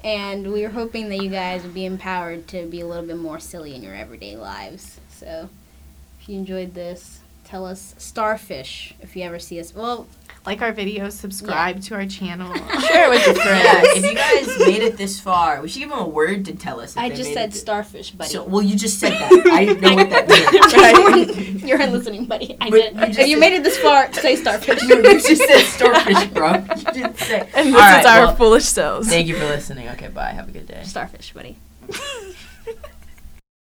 and 0.05 0.53
we 0.53 0.65
are 0.65 0.71
hoping 0.71 1.09
that 1.09 1.23
you 1.23 1.31
guys 1.31 1.63
would 1.63 1.75
be 1.75 1.87
empowered 1.87 2.47
to 2.49 2.67
be 2.67 2.81
a 2.81 2.87
little 2.87 3.07
bit 3.07 3.17
more 3.17 3.41
silly 3.41 3.75
in 3.75 3.83
your 3.83 3.95
everyday 3.95 4.37
lives. 4.37 5.01
So 5.09 5.49
if 6.21 6.29
you 6.29 6.37
enjoyed 6.39 6.75
this 6.75 7.21
tell 7.45 7.67
us 7.67 7.95
starfish 7.99 8.95
if 9.01 9.15
you 9.17 9.23
ever 9.23 9.39
see 9.39 9.61
us. 9.61 9.75
Well 9.75 10.07
Like 10.47 10.61
our 10.61 10.75
videos, 10.75 11.13
subscribe 11.13 11.81
to 11.85 11.95
our 11.95 12.05
channel. 12.05 12.53
Share 12.83 13.07
it 13.07 13.11
with 13.11 13.27
your 13.27 13.35
Yeah, 13.47 13.81
friends. 13.81 13.89
if 13.97 14.05
you 14.05 14.15
guys 14.15 14.59
made 14.59 14.83
it 14.83 14.99
this 14.99 15.19
far, 15.19 15.63
we 15.63 15.69
should 15.69 15.79
give 15.79 15.89
them 15.89 16.01
a 16.01 16.07
word 16.09 16.45
to 16.45 16.55
tell 16.55 16.81
us. 16.81 16.93
If 16.93 16.99
i 16.99 17.09
just 17.09 17.33
said 17.33 17.49
it 17.49 17.55
starfish 17.55 18.11
buddy 18.11 18.29
So, 18.31 18.45
well, 18.45 18.61
you 18.63 18.77
just 18.77 18.99
said 19.01 19.13
that. 19.13 19.33
I 19.47 19.65
know 19.81 19.95
what 19.95 20.11
that 20.11 20.29
means. 20.29 21.55
right. 21.63 21.65
You're 21.65 21.87
listening, 21.87 22.27
buddy. 22.27 22.59
I 22.61 22.69
But 22.69 22.77
did. 22.77 22.95
you 22.95 23.07
just 23.07 23.19
If 23.21 23.29
you 23.29 23.39
made 23.41 23.55
it 23.55 23.65
this 23.65 23.79
far, 23.79 24.13
say 24.13 24.37
starfish. 24.37 24.83
No, 24.87 24.97
you 24.97 25.19
just 25.21 25.43
said 25.43 25.65
starfish, 25.65 26.25
bro. 26.27 26.53
You 26.57 26.85
didn't 26.93 27.19
say. 27.19 27.49
And 27.55 27.69
this 27.69 27.75
All 27.75 27.81
right, 27.81 28.01
is 28.01 28.07
our 28.07 28.27
well, 28.27 28.37
foolish 28.37 28.65
selves. 28.65 29.09
Thank 29.09 29.27
you 29.29 29.37
for 29.37 29.47
listening. 29.47 29.89
Okay, 29.91 30.09
bye. 30.09 30.33
Have 30.33 30.49
a 30.49 30.53
good 30.53 30.67
day. 30.69 30.83
starfish, 30.85 31.33
buddy. 31.33 31.57